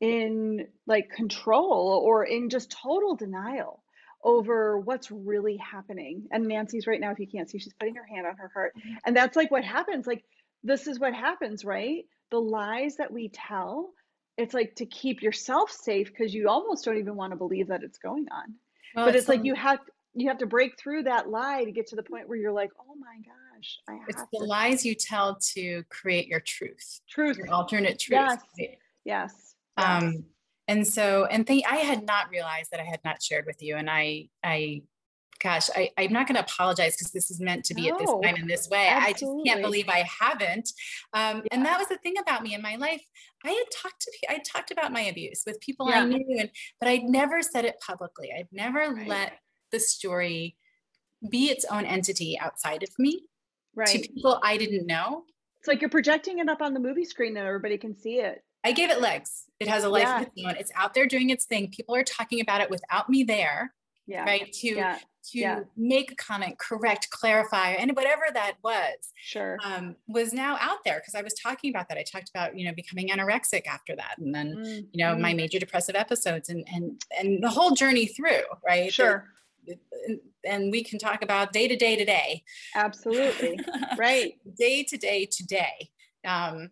[0.00, 3.82] in like control or in just total denial
[4.22, 6.26] over what's really happening.
[6.30, 8.74] And Nancy's right now, if you can't see, she's putting her hand on her heart.
[8.76, 8.96] Mm-hmm.
[9.06, 10.06] And that's like what happens.
[10.06, 10.24] Like,
[10.62, 12.04] this is what happens, right?
[12.30, 13.90] The lies that we tell,
[14.36, 17.82] it's like to keep yourself safe because you almost don't even want to believe that
[17.82, 18.54] it's going on.
[18.94, 19.78] Well, but it's, it's like you have
[20.14, 22.70] you have to break through that lie to get to the point where you're like,
[22.80, 27.00] oh my gosh, I have It's the lies you tell to create your truth.
[27.08, 27.38] Truth.
[27.38, 28.18] Your alternate truth.
[28.18, 28.42] Yes.
[28.58, 28.76] Yes.
[29.04, 29.54] yes.
[29.76, 30.24] Um,
[30.70, 33.76] and so and think i had not realized that i had not shared with you
[33.76, 34.80] and i i
[35.42, 37.98] gosh I, i'm not going to apologize because this is meant to be no, at
[37.98, 39.10] this time in this way absolutely.
[39.10, 40.70] i just can't believe i haven't
[41.12, 41.42] um, yeah.
[41.52, 43.02] and that was the thing about me in my life
[43.44, 46.02] i had talked to i talked about my abuse with people yeah.
[46.02, 49.08] i knew and but i'd never said it publicly i'd never right.
[49.08, 49.32] let
[49.72, 50.56] the story
[51.30, 53.24] be its own entity outside of me
[53.74, 55.24] right to people i didn't know
[55.58, 58.42] it's like you're projecting it up on the movie screen and everybody can see it
[58.64, 59.44] I gave it legs.
[59.58, 60.16] It has a life yeah.
[60.16, 60.56] of its own.
[60.58, 61.70] It's out there doing its thing.
[61.70, 63.72] People are talking about it without me there.
[64.06, 64.24] Yeah.
[64.24, 64.52] Right.
[64.52, 64.98] To yeah.
[65.30, 65.60] to yeah.
[65.76, 68.96] make a comment, correct, clarify, and whatever that was.
[69.16, 69.56] Sure.
[69.64, 71.98] Um, was now out there because I was talking about that.
[71.98, 74.16] I talked about, you know, becoming anorexic after that.
[74.18, 74.86] And then, mm-hmm.
[74.92, 75.36] you know, my mm.
[75.36, 78.92] major depressive episodes and and and the whole journey through, right?
[78.92, 79.28] Sure.
[80.44, 82.42] And we can talk about day to day to day.
[82.74, 83.60] Absolutely.
[83.98, 84.34] right.
[84.56, 85.90] day to day to day.
[86.26, 86.70] Um,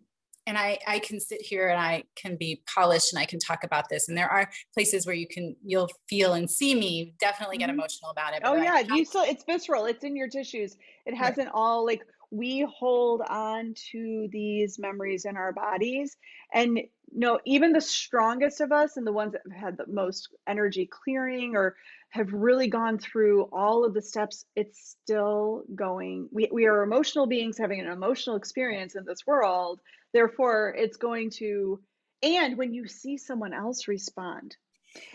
[0.49, 3.63] and I, I can sit here and I can be polished and I can talk
[3.63, 4.09] about this.
[4.09, 7.77] And there are places where you can, you'll feel and see me definitely get mm-hmm.
[7.77, 8.41] emotional about it.
[8.43, 8.79] Oh yeah.
[8.79, 9.85] You still, it's visceral.
[9.85, 10.75] It's in your tissues.
[11.05, 11.53] It hasn't right.
[11.53, 16.17] all like, we hold on to these memories in our bodies
[16.53, 16.79] and
[17.11, 20.87] no even the strongest of us and the ones that have had the most energy
[20.91, 21.75] clearing or
[22.11, 27.27] have really gone through all of the steps it's still going we, we are emotional
[27.27, 29.79] beings having an emotional experience in this world
[30.13, 31.79] Therefore, it's going to,
[32.23, 34.55] and when you see someone else respond,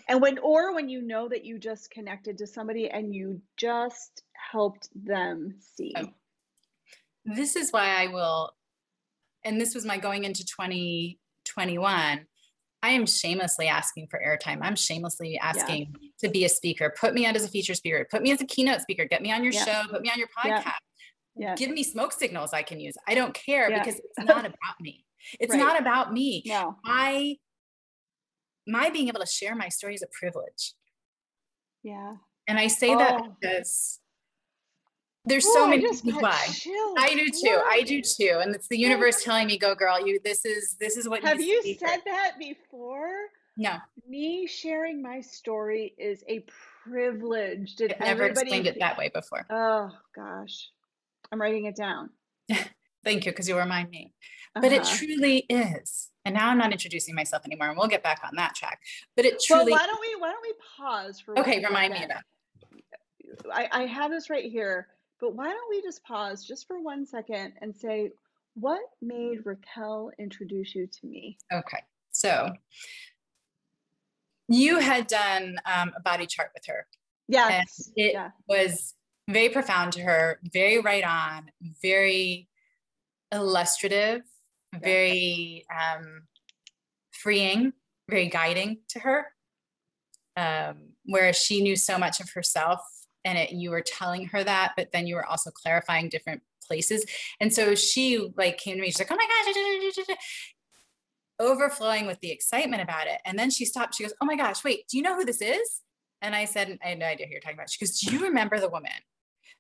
[0.09, 4.23] and when, or when you know that you just connected to somebody and you just
[4.53, 5.93] helped them see.
[5.97, 6.11] Oh.
[7.25, 8.53] This is why I will,
[9.45, 12.27] and this was my going into 2021.
[12.85, 14.59] I am shamelessly asking for airtime.
[14.61, 16.09] I'm shamelessly asking yeah.
[16.21, 16.95] to be a speaker.
[17.01, 18.07] Put me out as a feature speaker.
[18.11, 19.07] Put me as a keynote speaker.
[19.07, 19.65] Get me on your yeah.
[19.65, 19.83] show.
[19.91, 20.65] Put me on your podcast.
[20.65, 20.75] Yeah
[21.57, 22.95] give me smoke signals I can use.
[23.09, 25.05] I don't care because it's not about me.
[25.41, 25.59] It's right.
[25.59, 26.43] not about me.
[26.47, 26.77] No.
[26.85, 27.39] I
[28.67, 30.75] my being able to share my story is a privilege.
[31.83, 32.15] Yeah.
[32.49, 32.99] And I say oh.
[32.99, 34.01] that because
[35.25, 36.47] there's Ooh, so many reasons why.
[36.99, 37.57] I do too.
[37.57, 37.67] What?
[37.67, 38.41] I do too.
[38.43, 41.41] And it's the universe telling me, go girl, you this is this is what have
[41.41, 43.13] you said that before?
[43.57, 43.77] No.
[44.09, 46.45] Me sharing my story is a
[46.83, 47.77] privilege.
[47.77, 49.47] Did I've never explained it that way before.
[49.51, 50.71] Oh gosh.
[51.33, 52.11] I'm writing it down.
[53.05, 54.13] Thank you, because you remind me.
[54.55, 54.77] But uh-huh.
[54.77, 56.11] it truly is.
[56.25, 58.81] And now I'm not introducing myself anymore, and we'll get back on that track.
[59.15, 59.73] But it truly.
[59.73, 60.17] Well, why don't we?
[60.19, 61.39] Why don't we pause for?
[61.39, 62.25] Okay, remind me of that.
[63.53, 64.89] I, I have this right here,
[65.25, 68.11] but why don't we just pause just for one second and say,
[68.53, 71.39] what made Raquel introduce you to me?
[71.51, 71.79] Okay,
[72.11, 72.53] so
[74.49, 76.87] you had done um, a body chart with her.
[77.27, 77.91] Yes.
[77.97, 78.33] it yeah.
[78.47, 78.93] was
[79.27, 82.51] very profound to her, very right on, very
[83.33, 84.21] illustrative,
[84.79, 86.25] very um,
[87.13, 87.73] freeing,
[88.11, 89.29] very guiding to her.
[90.37, 92.81] Um, whereas she knew so much of herself
[93.25, 97.05] and it, you were telling her that, but then you were also clarifying different places.
[97.41, 100.17] And so she like came to me, she's like, oh my gosh,
[101.41, 103.21] overflowing with the excitement about it.
[103.25, 103.95] And then she stopped.
[103.95, 105.81] She goes, oh my gosh, wait, do you know who this is?
[106.23, 107.71] And I said, I had no idea who you're talking about.
[107.71, 108.93] She goes, do you remember the woman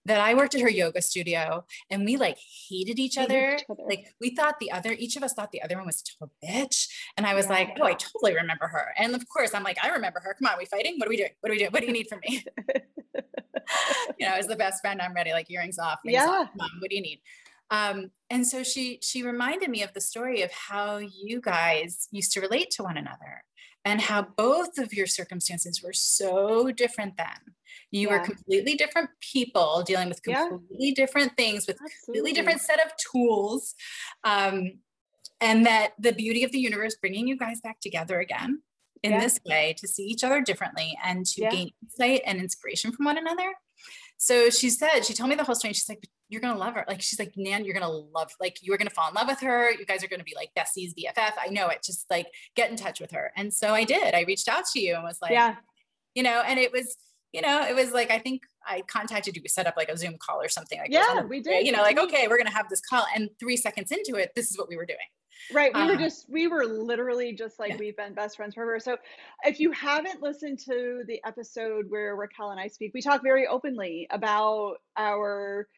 [0.06, 3.54] that I worked at her yoga studio and we like hated each other.
[3.54, 3.82] each other.
[3.88, 6.34] Like we thought the other, each of us thought the other one was a total
[6.44, 6.88] bitch.
[7.16, 7.52] And I was yeah.
[7.52, 8.94] like, oh, I totally remember her.
[8.98, 10.34] And of course, I'm like, I remember her.
[10.34, 10.96] Come on, we fighting?
[10.98, 11.30] What are we doing?
[11.40, 11.70] What are we doing?
[11.70, 12.44] What do you need from me?
[14.18, 16.00] you know, as the best friend, I'm ready, like earrings off.
[16.04, 16.26] Yeah.
[16.26, 16.48] Off.
[16.56, 17.20] Mom, what do you need?
[17.70, 22.32] Um, and so she she reminded me of the story of how you guys used
[22.32, 23.42] to relate to one another
[23.84, 27.54] and how both of your circumstances were so different then
[27.90, 28.18] you yeah.
[28.18, 30.94] were completely different people dealing with completely yeah.
[30.94, 32.04] different things with Absolutely.
[32.04, 33.74] completely different set of tools
[34.24, 34.78] um,
[35.40, 38.62] and that the beauty of the universe bringing you guys back together again
[39.04, 39.20] in yeah.
[39.20, 43.18] this way to see each other differently and to gain insight and inspiration from one
[43.18, 43.52] another.
[44.16, 46.86] So she said she told me the whole story she's like you're gonna love her.
[46.88, 49.70] Like she's like nan you're gonna love like you're gonna fall in love with her.
[49.70, 51.82] You guys are gonna be like besties bff i know it.
[51.84, 53.30] Just like get in touch with her.
[53.36, 54.14] And so i did.
[54.14, 55.56] I reached out to you and was like yeah.
[56.14, 56.96] you know and it was
[57.34, 59.42] you know, it was like I think I contacted you.
[59.42, 61.66] We set up like a Zoom call or something like yeah, we did.
[61.66, 64.52] You know, like okay, we're gonna have this call, and three seconds into it, this
[64.52, 64.98] is what we were doing.
[65.52, 65.74] Right.
[65.74, 67.76] We um, were just we were literally just like yeah.
[67.78, 68.78] we've been best friends forever.
[68.80, 68.96] So
[69.44, 73.46] if you haven't listened to the episode where Raquel and I speak, we talk very
[73.46, 75.68] openly about our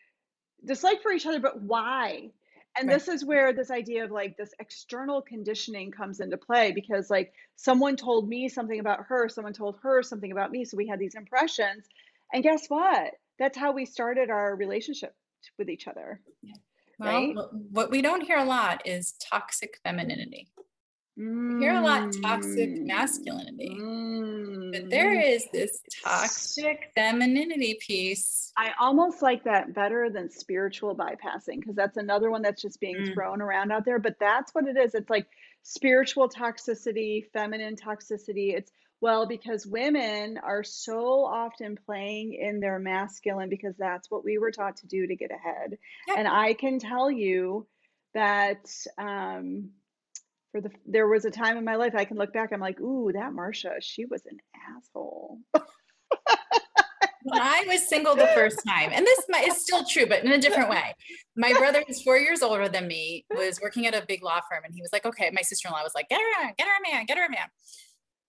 [0.64, 2.30] dislike for each other, but why?
[2.76, 2.94] and right.
[2.94, 7.32] this is where this idea of like this external conditioning comes into play because like
[7.56, 10.98] someone told me something about her someone told her something about me so we had
[10.98, 11.86] these impressions
[12.32, 15.14] and guess what that's how we started our relationship
[15.58, 16.54] with each other yeah.
[16.98, 17.34] Well, right
[17.70, 20.48] what we don't hear a lot is toxic femininity
[21.18, 21.62] Mm.
[21.62, 22.86] hear a lot toxic mm.
[22.86, 24.70] masculinity, mm.
[24.70, 28.52] but there is this toxic femininity piece.
[28.58, 32.96] I almost like that better than spiritual bypassing because that's another one that's just being
[32.96, 33.14] mm.
[33.14, 33.98] thrown around out there.
[33.98, 34.94] But that's what it is.
[34.94, 35.26] It's like
[35.62, 38.54] spiritual toxicity, feminine toxicity.
[38.54, 44.38] It's well, because women are so often playing in their masculine because that's what we
[44.38, 45.76] were taught to do to get ahead.
[46.08, 46.18] Yep.
[46.18, 47.66] And I can tell you
[48.14, 48.66] that
[48.98, 49.70] um,
[50.50, 52.80] for the there was a time in my life I can look back, I'm like,
[52.80, 54.38] ooh, that Marcia, she was an
[54.76, 55.40] asshole.
[57.26, 60.38] when I was single the first time, and this is still true, but in a
[60.38, 60.94] different way.
[61.36, 64.62] My brother, who's four years older than me, was working at a big law firm,
[64.64, 66.66] and he was like, "Okay." My sister in law was like, "Get her, a, get
[66.66, 67.48] her a man, get her a man."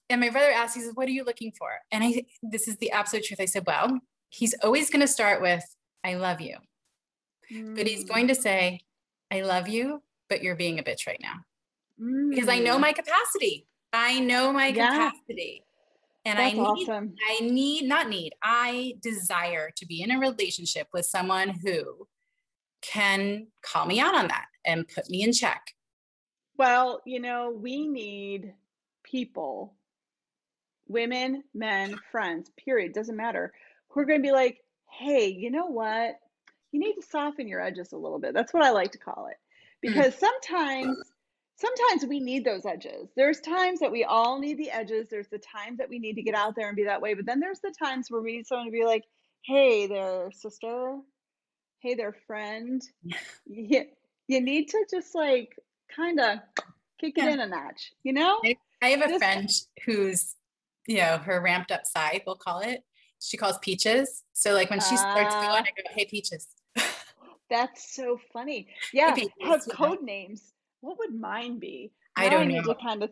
[0.10, 2.78] And my brother asked, he says, "What are you looking for?" And I, this is
[2.78, 3.42] the absolute truth.
[3.42, 5.64] I said, "Well, he's always going to start with,
[6.04, 6.58] I love you,'
[7.52, 7.76] mm.
[7.76, 8.42] but he's going to mm.
[8.42, 8.82] say,
[9.32, 11.40] I love you, but you're being a bitch right now.'"
[12.02, 12.30] mm.
[12.30, 12.82] because I know mm.
[12.82, 13.68] my capacity.
[13.94, 14.90] I know my yeah.
[14.90, 15.64] capacity.
[16.26, 17.16] And That's I need, awesome.
[17.30, 22.06] I need, not need, I desire to be in a relationship with someone who
[22.82, 25.74] can call me out on that and put me in check.
[26.58, 28.54] Well, you know, we need
[29.04, 29.76] people,
[30.88, 33.54] women, men, friends, period, doesn't matter,
[33.90, 34.60] who are going to be like,
[34.92, 36.20] hey, you know what?
[36.72, 38.34] You need to soften your edges a little bit.
[38.34, 39.38] That's what I like to call it.
[39.88, 39.94] Mm.
[39.94, 40.98] Because sometimes
[41.58, 43.10] sometimes we need those edges.
[43.16, 45.08] There's times that we all need the edges.
[45.10, 47.14] There's the times that we need to get out there and be that way.
[47.14, 49.04] But then there's the times where we need someone to be like,
[49.44, 50.98] hey there, sister.
[51.80, 52.82] Hey there, friend.
[53.46, 53.86] you,
[54.28, 55.58] you need to just like
[55.96, 56.40] kind of
[57.00, 57.32] kick it yeah.
[57.32, 58.40] in a notch, you know?
[58.82, 59.50] I have a friend
[59.86, 60.36] who's,
[60.88, 62.82] you know, her ramped up side, we'll call it.
[63.20, 64.24] She calls Peaches.
[64.34, 66.48] So like when she starts uh, going, I go, hey, Peaches.
[67.50, 68.68] That's so funny.
[68.92, 71.92] Yeah, hey, have code names what would mine be?
[72.18, 72.76] Now I don't I know.
[72.76, 73.12] kind of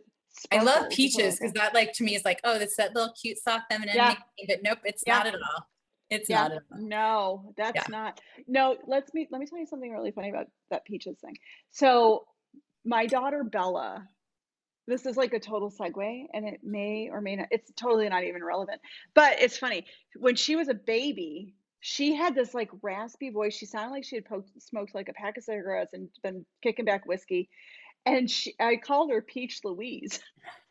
[0.51, 3.38] I love peaches because that like to me is like, oh, that's that little cute
[3.38, 4.15] soft feminine yeah.
[4.47, 5.17] but nope, it's yeah.
[5.17, 5.67] not at all.
[6.09, 6.61] It's yeah, not.
[6.78, 8.19] no, that's not.
[8.47, 11.36] No, let's me let me tell you something really funny about that peaches thing.
[11.71, 12.26] So
[12.84, 14.07] my daughter Bella,
[14.88, 17.48] this is like a total segue, and it may or may not.
[17.52, 18.82] It's totally not even relevant,
[19.14, 19.86] but it's funny.
[20.16, 23.56] When she was a baby, she had this like raspy voice.
[23.56, 26.86] She sounded like she had poked, smoked like a pack of cigarettes and been kicking
[26.86, 27.50] back whiskey.
[28.06, 30.20] And she, I called her Peach Louise.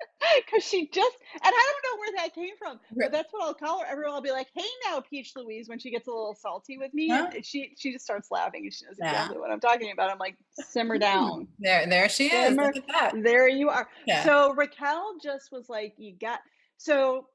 [0.36, 3.54] because she just and I don't know where that came from, but that's what I'll
[3.54, 3.86] call her.
[3.86, 6.92] Everyone will be like, "Hey, now, Peach Louise," when she gets a little salty with
[6.94, 7.30] me, huh?
[7.42, 10.10] she she just starts laughing and she knows exactly what I'm talking about.
[10.10, 12.82] I'm like, "Simmer down." There, there she Simmer, is.
[13.22, 13.88] There you are.
[14.06, 14.24] Yeah.
[14.24, 16.40] So Raquel just was like, "You got."
[16.76, 17.26] So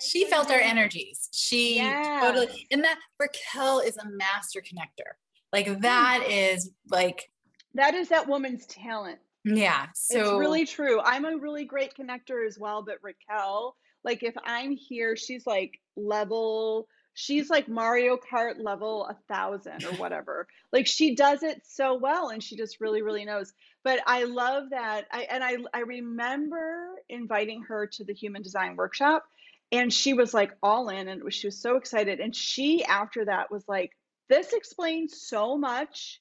[0.00, 1.28] she felt our energies.
[1.32, 2.20] She yeah.
[2.22, 5.12] totally, and that Raquel is a master connector.
[5.52, 5.80] Like hmm.
[5.80, 7.30] that is like
[7.74, 9.86] that is that woman's talent yeah.
[9.94, 11.00] So it's really true.
[11.00, 15.80] I'm a really great connector as well, but Raquel, like if I'm here, she's like
[15.96, 20.46] level, she's like Mario Kart level a thousand or whatever.
[20.72, 23.52] like she does it so well and she just really, really knows.
[23.84, 25.06] But I love that.
[25.10, 29.24] I and I I remember inviting her to the human design workshop
[29.72, 32.20] and she was like all in and she was so excited.
[32.20, 33.90] And she after that was like,
[34.28, 36.20] this explains so much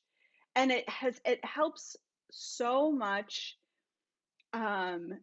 [0.55, 1.95] and it has it helps
[2.31, 3.57] so much
[4.53, 5.13] um,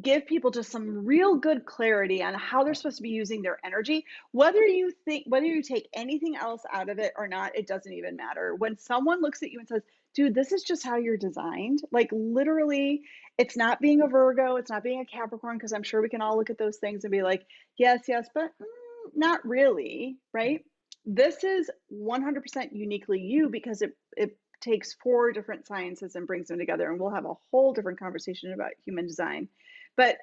[0.00, 3.58] give people just some real good clarity on how they're supposed to be using their
[3.64, 4.04] energy.
[4.32, 7.92] Whether you think whether you take anything else out of it or not it doesn't
[7.92, 8.54] even matter.
[8.54, 9.82] When someone looks at you and says
[10.14, 13.02] dude this is just how you're designed like literally
[13.38, 16.20] it's not being a virgo it's not being a capricorn because i'm sure we can
[16.20, 17.46] all look at those things and be like
[17.78, 18.66] yes yes but mm,
[19.14, 20.64] not really right?
[21.06, 26.58] This is 100% uniquely you because it it takes four different sciences and brings them
[26.58, 26.90] together.
[26.90, 29.48] And we'll have a whole different conversation about human design.
[29.96, 30.18] But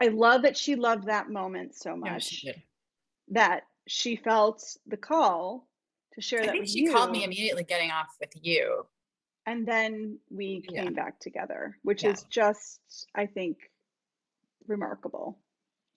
[0.00, 2.64] I love that she loved that moment so much yeah, she
[3.28, 5.68] that she felt the call
[6.14, 6.92] to share I that with she you.
[6.92, 8.86] called me immediately getting off with you.
[9.46, 10.90] And then we came yeah.
[10.90, 12.10] back together, which yeah.
[12.10, 12.80] is just,
[13.14, 13.58] I think,
[14.66, 15.38] remarkable.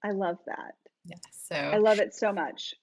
[0.04, 0.76] I love that.
[1.06, 1.18] Yeah.
[1.32, 2.76] So I love it so much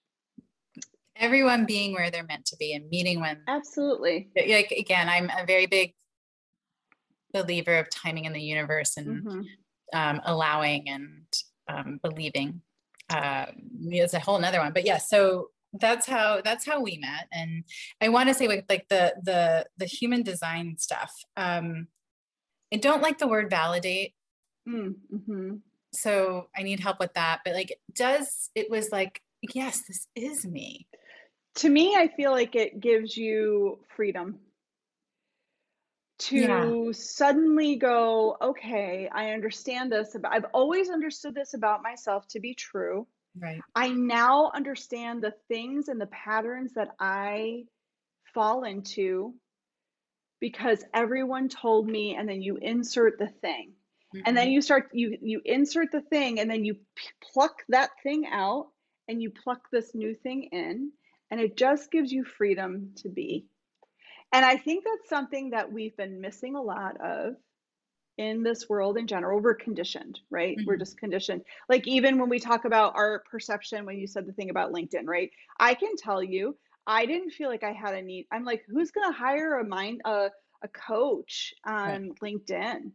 [1.19, 4.29] everyone being where they're meant to be and meeting when absolutely.
[4.37, 5.95] Like again i'm a very big
[7.33, 9.41] believer of timing in the universe and mm-hmm.
[9.93, 11.27] um, allowing and
[11.69, 12.63] um, believing
[13.11, 13.47] uh,
[13.83, 14.73] it's a whole another one.
[14.73, 15.49] But yeah so
[15.79, 17.27] that's how that's how we met.
[17.33, 17.65] And
[18.01, 21.89] i want to say with like the the the human design stuff um
[22.73, 24.15] i don't like the word validate.
[24.69, 25.55] Mm, mm-hmm.
[25.93, 27.41] so i need help with that.
[27.45, 29.21] But like does it was like
[29.55, 30.87] yes this is me
[31.57, 34.39] to me, I feel like it gives you freedom
[36.19, 36.93] to yeah.
[36.93, 40.15] suddenly go, okay, I understand this.
[40.15, 43.07] About, I've always understood this about myself to be true.
[43.39, 43.61] Right.
[43.75, 47.65] I now understand the things and the patterns that I
[48.33, 49.35] fall into
[50.41, 53.73] because everyone told me, and then you insert the thing.
[54.15, 54.23] Mm-hmm.
[54.27, 54.53] And then mm-hmm.
[54.53, 58.69] you start you you insert the thing and then you p- pluck that thing out
[59.09, 60.93] and you pluck this new thing in
[61.31, 63.47] and it just gives you freedom to be.
[64.33, 67.35] And I think that's something that we've been missing a lot of
[68.19, 69.41] in this world in general.
[69.41, 70.57] We're conditioned, right?
[70.57, 70.67] Mm-hmm.
[70.67, 71.43] We're just conditioned.
[71.69, 75.07] Like even when we talk about our perception, when you said the thing about LinkedIn,
[75.07, 75.31] right?
[75.61, 76.57] I can tell you,
[76.87, 78.27] I didn't feel like I had a need.
[78.33, 80.29] I'm like, who's going to hire a mind a
[80.63, 82.21] a coach on right.
[82.23, 82.93] LinkedIn?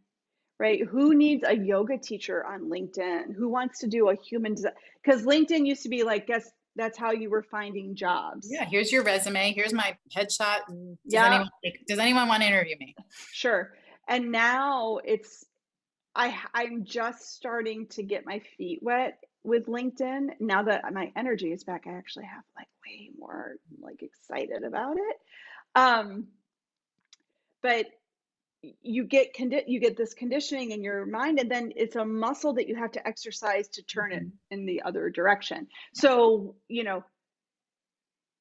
[0.59, 0.86] Right?
[0.88, 3.36] Who needs a yoga teacher on LinkedIn?
[3.36, 4.73] Who wants to do a human design?
[5.03, 8.47] Because LinkedIn used to be like, guess that's how you were finding jobs.
[8.49, 9.53] Yeah, here's your resume.
[9.53, 10.59] Here's my headshot.
[10.67, 11.26] does yeah.
[11.28, 11.49] Anyone,
[11.88, 12.95] does anyone want to interview me?
[13.34, 13.74] Sure.
[14.07, 15.45] And now it's
[16.15, 20.30] I I'm just starting to get my feet wet with LinkedIn.
[20.39, 24.97] Now that my energy is back, I actually have like way more like excited about
[24.97, 25.17] it.
[25.76, 26.28] Um
[27.61, 27.86] but
[28.82, 32.53] you get condi- you get this conditioning in your mind and then it's a muscle
[32.53, 34.26] that you have to exercise to turn mm-hmm.
[34.26, 37.03] it in the other direction so you know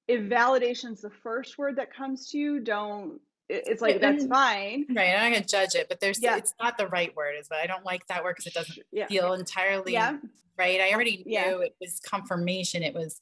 [0.09, 5.15] if validation's the first word that comes to you don't it's like that's fine right
[5.15, 6.37] i'm not gonna judge it but there's yeah.
[6.37, 8.79] it's not the right word is but i don't like that word because it doesn't
[8.93, 9.07] yeah.
[9.07, 10.17] feel entirely yeah.
[10.59, 11.59] right i already knew yeah.
[11.61, 13.21] it was confirmation it was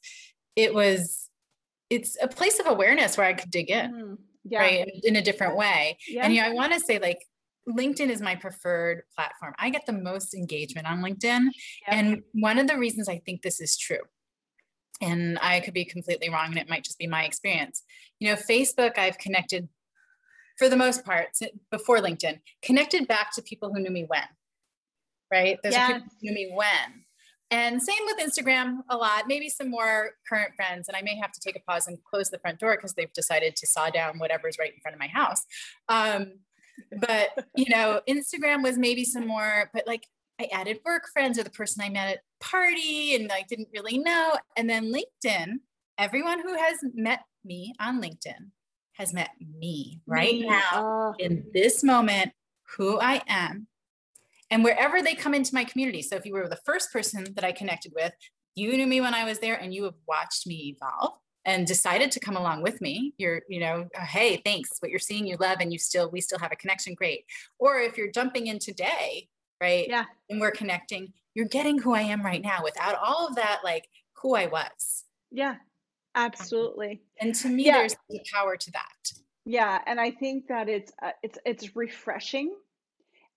[0.55, 1.29] it was
[1.89, 4.13] it's a place of awareness where i could dig in mm-hmm
[4.49, 4.59] yeah.
[4.59, 6.25] right in a different way yeah.
[6.25, 7.25] and yeah i want to say like
[7.67, 11.47] linkedin is my preferred platform i get the most engagement on linkedin
[11.87, 14.01] and one of the reasons i think this is true
[15.01, 17.83] and i could be completely wrong and it might just be my experience
[18.19, 19.67] you know facebook i've connected
[20.57, 21.27] for the most part
[21.71, 24.27] before linkedin connected back to people who knew me when
[25.31, 25.87] right there's yeah.
[25.87, 27.03] people who knew me when
[27.51, 30.87] And same with Instagram a lot, maybe some more current friends.
[30.87, 33.11] And I may have to take a pause and close the front door because they've
[33.13, 35.45] decided to saw down whatever's right in front of my house.
[35.87, 36.33] Um,
[36.99, 40.05] but, you know, Instagram was maybe some more, but like
[40.39, 43.97] I added work friends or the person I met at party and like didn't really
[43.97, 44.33] know.
[44.55, 45.55] And then LinkedIn,
[45.97, 48.51] everyone who has met me on LinkedIn
[48.93, 50.47] has met me right me.
[50.47, 52.31] now uh, in this moment,
[52.77, 53.67] who I am,
[54.51, 56.01] and wherever they come into my community.
[56.01, 58.13] So if you were the first person that I connected with,
[58.55, 61.13] you knew me when I was there and you have watched me evolve
[61.45, 63.13] and decided to come along with me.
[63.17, 66.21] You're you know uh, hey thanks what you're seeing you love and you still we
[66.21, 67.25] still have a connection great.
[67.57, 69.27] Or if you're jumping in today
[69.61, 70.05] right yeah.
[70.29, 73.87] and we're connecting you're getting who i am right now without all of that like
[74.21, 75.05] who i was.
[75.31, 75.55] Yeah
[76.15, 77.01] absolutely.
[77.21, 77.77] And to me yeah.
[77.77, 79.11] there's the power to that.
[79.45, 82.53] Yeah and i think that it's uh, it's it's refreshing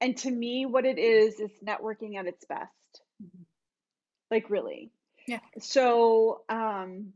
[0.02, 2.70] and to me what it is is networking at its best.
[3.22, 3.42] Mm-hmm.
[4.30, 4.90] like really.
[5.26, 5.38] Yeah.
[5.60, 7.12] So um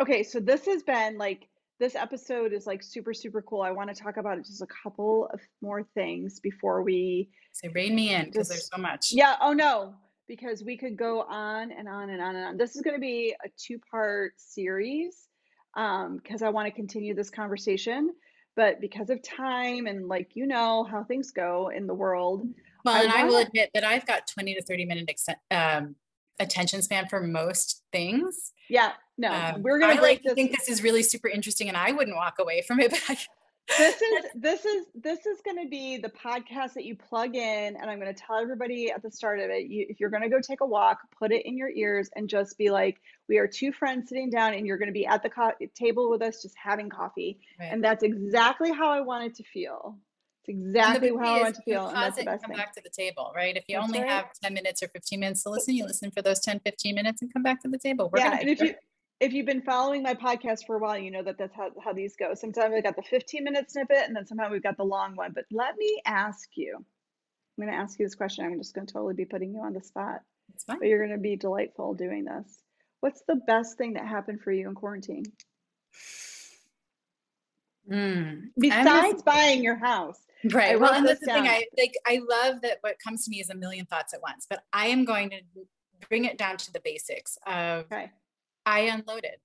[0.00, 1.48] okay so this has been like
[1.80, 3.62] this episode is like super super cool.
[3.62, 7.94] I want to talk about just a couple of more things before we say rein
[7.94, 9.12] me in because there's so much.
[9.12, 9.94] Yeah oh no
[10.28, 12.56] because we could go on and on and on and on.
[12.56, 15.26] This is going to be a two part series
[15.76, 18.10] um because i want to continue this conversation
[18.58, 22.46] but because of time and like you know how things go in the world
[22.84, 25.08] well I and i will admit that i've got 20 to 30 minute
[25.52, 25.94] um,
[26.40, 30.34] attention span for most things yeah no um, we're gonna I like this.
[30.34, 33.16] think this is really super interesting and i wouldn't walk away from it but I,
[33.76, 37.76] this is this is this is going to be the podcast that you plug in
[37.76, 40.22] and i'm going to tell everybody at the start of it you, if you're going
[40.22, 43.38] to go take a walk put it in your ears and just be like we
[43.38, 46.22] are two friends sitting down and you're going to be at the co- table with
[46.22, 47.70] us just having coffee right.
[47.72, 49.96] and that's exactly how i want it to feel
[50.44, 52.56] it's exactly how i want to feel and that's the best come thing.
[52.56, 54.10] back to the table right if you that's only right.
[54.10, 57.20] have 10 minutes or 15 minutes to listen you listen for those 10 15 minutes
[57.20, 58.74] and come back to the table We're yeah and if you
[59.20, 61.92] if you've been following my podcast for a while, you know that that's how, how
[61.92, 62.34] these go.
[62.34, 65.32] Sometimes we got the 15 minute snippet and then sometimes we've got the long one.
[65.34, 66.84] But let me ask you
[67.58, 68.44] I'm going to ask you this question.
[68.44, 70.20] I'm just going to totally be putting you on the spot.
[70.66, 72.58] But you're going to be delightful doing this.
[73.00, 75.24] What's the best thing that happened for you in quarantine?
[77.90, 80.18] Mm, Besides buying your house.
[80.52, 80.78] Right.
[80.78, 81.42] Well, and that's the down.
[81.42, 81.50] thing.
[81.50, 84.46] I like I love that what comes to me is a million thoughts at once,
[84.48, 85.40] but I am going to
[86.08, 88.12] bring it down to the basics of okay.
[88.68, 89.38] I unloaded.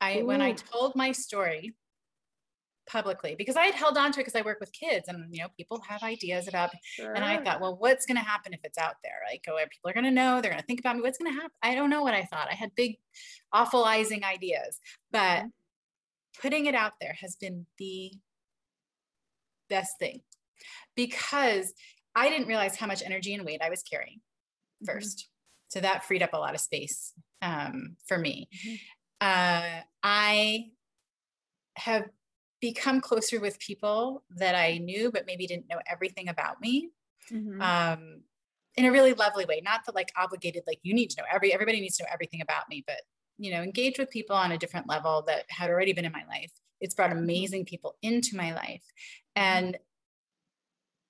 [0.00, 0.26] I Ooh.
[0.26, 1.74] when I told my story
[2.86, 5.40] publicly because I had held on to it because I work with kids and you
[5.40, 7.14] know people have ideas about sure.
[7.14, 9.88] and I thought well what's going to happen if it's out there like oh people
[9.88, 11.76] are going to know they're going to think about me what's going to happen I
[11.76, 12.96] don't know what I thought I had big
[13.54, 14.80] awfulizing ideas
[15.12, 15.46] but mm-hmm.
[16.42, 18.12] putting it out there has been the
[19.70, 20.22] best thing
[20.96, 21.72] because
[22.16, 24.20] I didn't realize how much energy and weight I was carrying
[24.88, 25.68] 1st mm-hmm.
[25.68, 28.48] so that freed up a lot of space um, for me.
[28.54, 28.74] Mm-hmm.
[29.20, 30.70] Uh, I
[31.76, 32.08] have
[32.60, 36.90] become closer with people that I knew, but maybe didn't know everything about me.
[37.30, 37.60] Mm-hmm.
[37.60, 38.22] Um,
[38.76, 41.52] in a really lovely way, not the like obligated, like you need to know every,
[41.52, 43.02] everybody needs to know everything about me, but
[43.38, 46.24] you know, engage with people on a different level that had already been in my
[46.28, 46.52] life.
[46.80, 47.18] It's brought mm-hmm.
[47.18, 48.84] amazing people into my life.
[49.36, 49.42] Mm-hmm.
[49.42, 49.78] And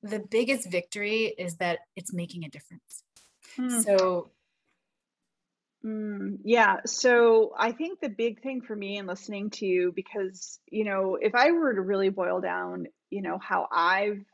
[0.02, 3.04] the biggest victory is that it's making a difference.
[3.56, 3.80] Hmm.
[3.80, 4.30] So
[5.84, 6.76] Mm, yeah.
[6.86, 11.18] So I think the big thing for me in listening to you, because, you know,
[11.20, 14.24] if I were to really boil down, you know, how I've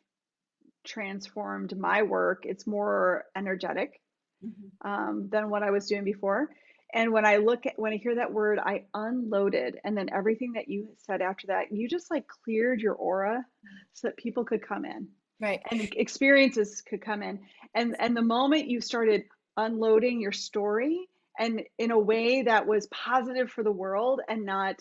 [0.86, 4.01] transformed my work, it's more energetic
[4.44, 4.88] mm-hmm.
[4.88, 6.51] um, than what I was doing before.
[6.92, 9.78] And when I look at, when I hear that word, I unloaded.
[9.84, 13.44] And then everything that you said after that, you just like cleared your aura
[13.92, 15.09] so that people could come in.
[15.40, 15.61] Right.
[15.70, 17.40] And experiences could come in.
[17.74, 19.24] And, and the moment you started
[19.57, 21.09] unloading your story,
[21.39, 24.76] and in a way that was positive for the world and not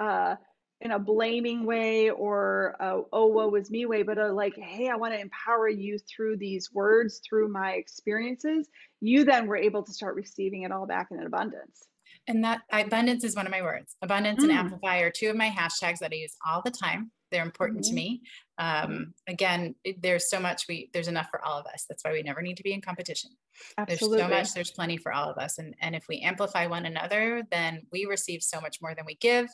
[0.00, 0.36] uh,
[0.80, 4.88] in a blaming way or a, oh woe was me way but a like hey
[4.88, 8.68] i want to empower you through these words through my experiences.
[9.00, 11.82] You then were able to start receiving it all back in an abundance.
[12.26, 13.96] And that abundance is one of my words.
[14.02, 14.44] Abundance mm.
[14.44, 17.80] and amplify are two of my hashtags that i use all the time they're important
[17.80, 17.90] mm-hmm.
[17.90, 18.22] to me.
[18.56, 21.86] Um, again it, there's so much we there's enough for all of us.
[21.88, 23.30] That's why we never need to be in competition.
[23.76, 24.18] Absolutely.
[24.18, 25.58] there's so much there's plenty for all of us.
[25.58, 29.16] And and if we amplify one another then we receive so much more than we
[29.16, 29.48] give.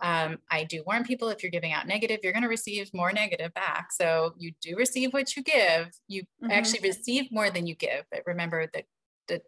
[0.00, 3.12] Um, i do warn people if you're giving out negative you're going to receive more
[3.12, 3.92] negative back.
[3.92, 5.90] So you do receive what you give.
[6.08, 6.50] You mm-hmm.
[6.50, 8.04] actually receive more than you give.
[8.10, 8.84] But remember that
[9.28, 9.40] the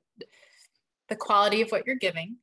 [1.09, 2.37] the quality of what you're giving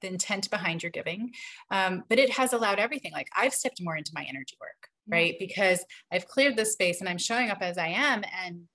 [0.00, 1.32] the intent behind your giving.
[1.70, 3.12] Um, but it has allowed everything.
[3.12, 5.36] Like I've stepped more into my energy work, right?
[5.38, 8.66] Because I've cleared this space and I'm showing up as I am, and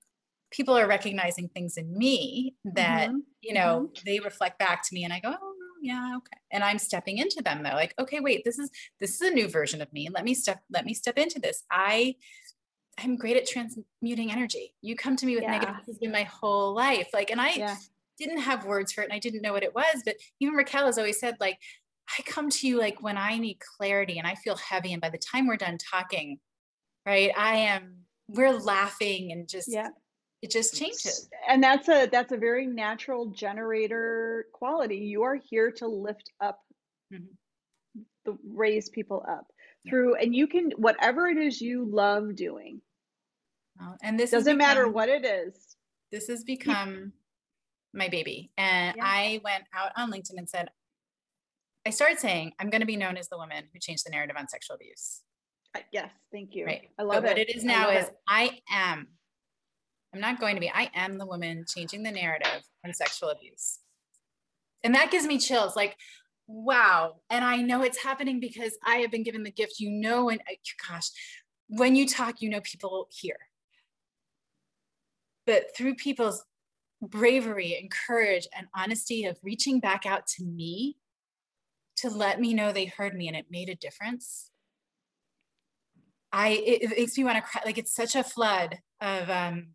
[0.55, 3.19] people are recognizing things in me that mm-hmm.
[3.41, 4.03] you know mm-hmm.
[4.05, 7.41] they reflect back to me and i go oh yeah okay and i'm stepping into
[7.43, 8.69] them though like okay wait this is
[8.99, 11.63] this is a new version of me let me step let me step into this
[11.71, 12.15] i
[12.99, 15.59] i'm great at transmuting energy you come to me with yeah.
[15.59, 17.75] negative in my whole life like and i yeah.
[18.17, 20.85] Didn't have words for it and i didn't know what it was but even raquel
[20.85, 21.57] has always said like
[22.17, 25.09] i come to you like when i need clarity and i feel heavy and by
[25.09, 26.39] the time we're done talking
[27.05, 27.97] right i am
[28.27, 29.89] we're laughing and just yeah
[30.41, 35.71] it just changes and that's a that's a very natural generator quality you are here
[35.71, 36.59] to lift up
[37.11, 37.23] mm-hmm.
[38.25, 39.47] the raise people up
[39.83, 39.89] yeah.
[39.89, 42.79] through and you can whatever it is you love doing
[43.79, 45.75] well, and this doesn't become, matter what it is
[46.11, 47.11] this has become
[47.95, 49.03] my baby and yeah.
[49.05, 50.69] i went out on linkedin and said
[51.85, 54.35] i started saying i'm going to be known as the woman who changed the narrative
[54.37, 55.21] on sexual abuse
[55.75, 58.15] uh, yes thank you right i love but it what it is now is it.
[58.27, 59.07] i am
[60.15, 60.71] I'm not going to be.
[60.73, 63.79] I am the woman changing the narrative on sexual abuse.
[64.81, 65.97] And that gives me chills like,
[66.47, 67.15] wow.
[67.29, 70.39] And I know it's happening because I have been given the gift, you know, and
[70.49, 70.55] uh,
[70.87, 71.09] gosh,
[71.67, 73.35] when you talk, you know, people hear.
[75.45, 76.45] But through people's
[77.01, 80.97] bravery and courage and honesty of reaching back out to me
[81.97, 84.51] to let me know they heard me and it made a difference.
[86.31, 87.61] I it, it makes me want to cry.
[87.65, 89.74] Like it's such a flood of um,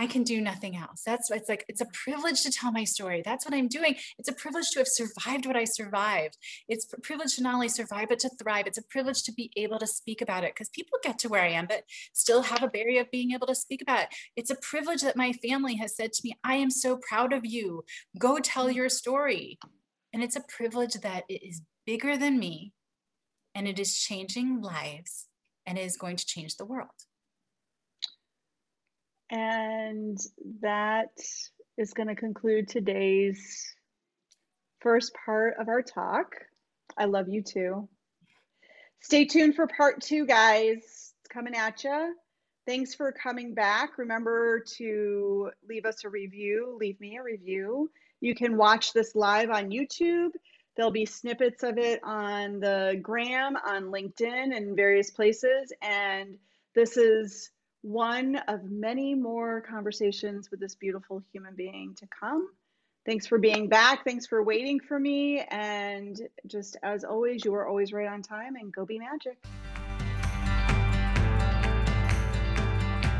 [0.00, 1.02] I can do nothing else.
[1.04, 3.20] That's it's like it's a privilege to tell my story.
[3.22, 3.96] That's what I'm doing.
[4.18, 6.38] It's a privilege to have survived what I survived.
[6.68, 8.66] It's a privilege to not only survive but to thrive.
[8.66, 11.42] It's a privilege to be able to speak about it because people get to where
[11.42, 11.84] I am but
[12.14, 14.08] still have a barrier of being able to speak about it.
[14.36, 17.44] It's a privilege that my family has said to me, "I am so proud of
[17.44, 17.84] you.
[18.18, 19.58] Go tell your story."
[20.14, 22.72] And it's a privilege that it is bigger than me
[23.54, 25.26] and it is changing lives
[25.66, 27.04] and it is going to change the world.
[29.30, 30.18] And
[30.60, 31.12] that
[31.78, 33.74] is going to conclude today's
[34.80, 36.34] first part of our talk.
[36.98, 37.88] I love you too.
[39.00, 40.78] Stay tuned for part two, guys.
[40.78, 42.14] It's coming at you.
[42.66, 43.98] Thanks for coming back.
[43.98, 47.90] Remember to leave us a review, leave me a review.
[48.20, 50.30] You can watch this live on YouTube.
[50.76, 55.72] There'll be snippets of it on the gram, on LinkedIn, and various places.
[55.82, 56.36] And
[56.74, 57.50] this is
[57.82, 62.48] one of many more conversations with this beautiful human being to come.
[63.06, 64.04] Thanks for being back.
[64.04, 65.40] Thanks for waiting for me.
[65.50, 69.38] And just as always, you are always right on time and go be magic.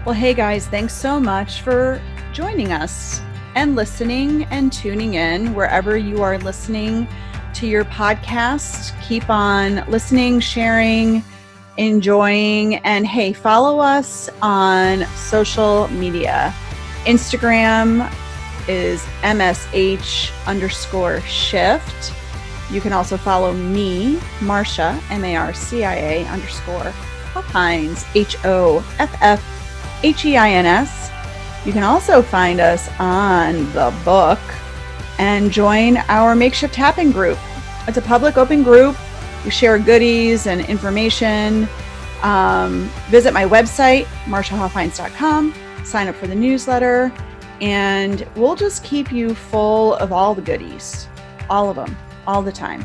[0.04, 2.00] Well, hey guys, thanks so much for
[2.32, 3.20] joining us
[3.54, 7.08] and listening and tuning in wherever you are listening
[7.54, 8.98] to your podcast.
[9.02, 11.24] Keep on listening, sharing
[11.80, 12.76] enjoying.
[12.76, 16.54] And hey, follow us on social media.
[17.04, 18.12] Instagram
[18.68, 22.12] is MSH underscore shift.
[22.70, 26.92] You can also follow me, Marcia, M A R C I A underscore
[27.32, 31.10] Hoffheins, H O F F H E I N S.
[31.64, 34.38] You can also find us on the book
[35.18, 37.38] and join our makeshift tapping group.
[37.88, 38.96] It's a public open group
[39.44, 41.68] we share goodies and information.
[42.22, 47.12] Um, visit my website, marciahoffheins.com, sign up for the newsletter,
[47.60, 51.08] and we'll just keep you full of all the goodies,
[51.48, 52.84] all of them, all the time.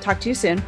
[0.00, 0.62] Talk to you soon.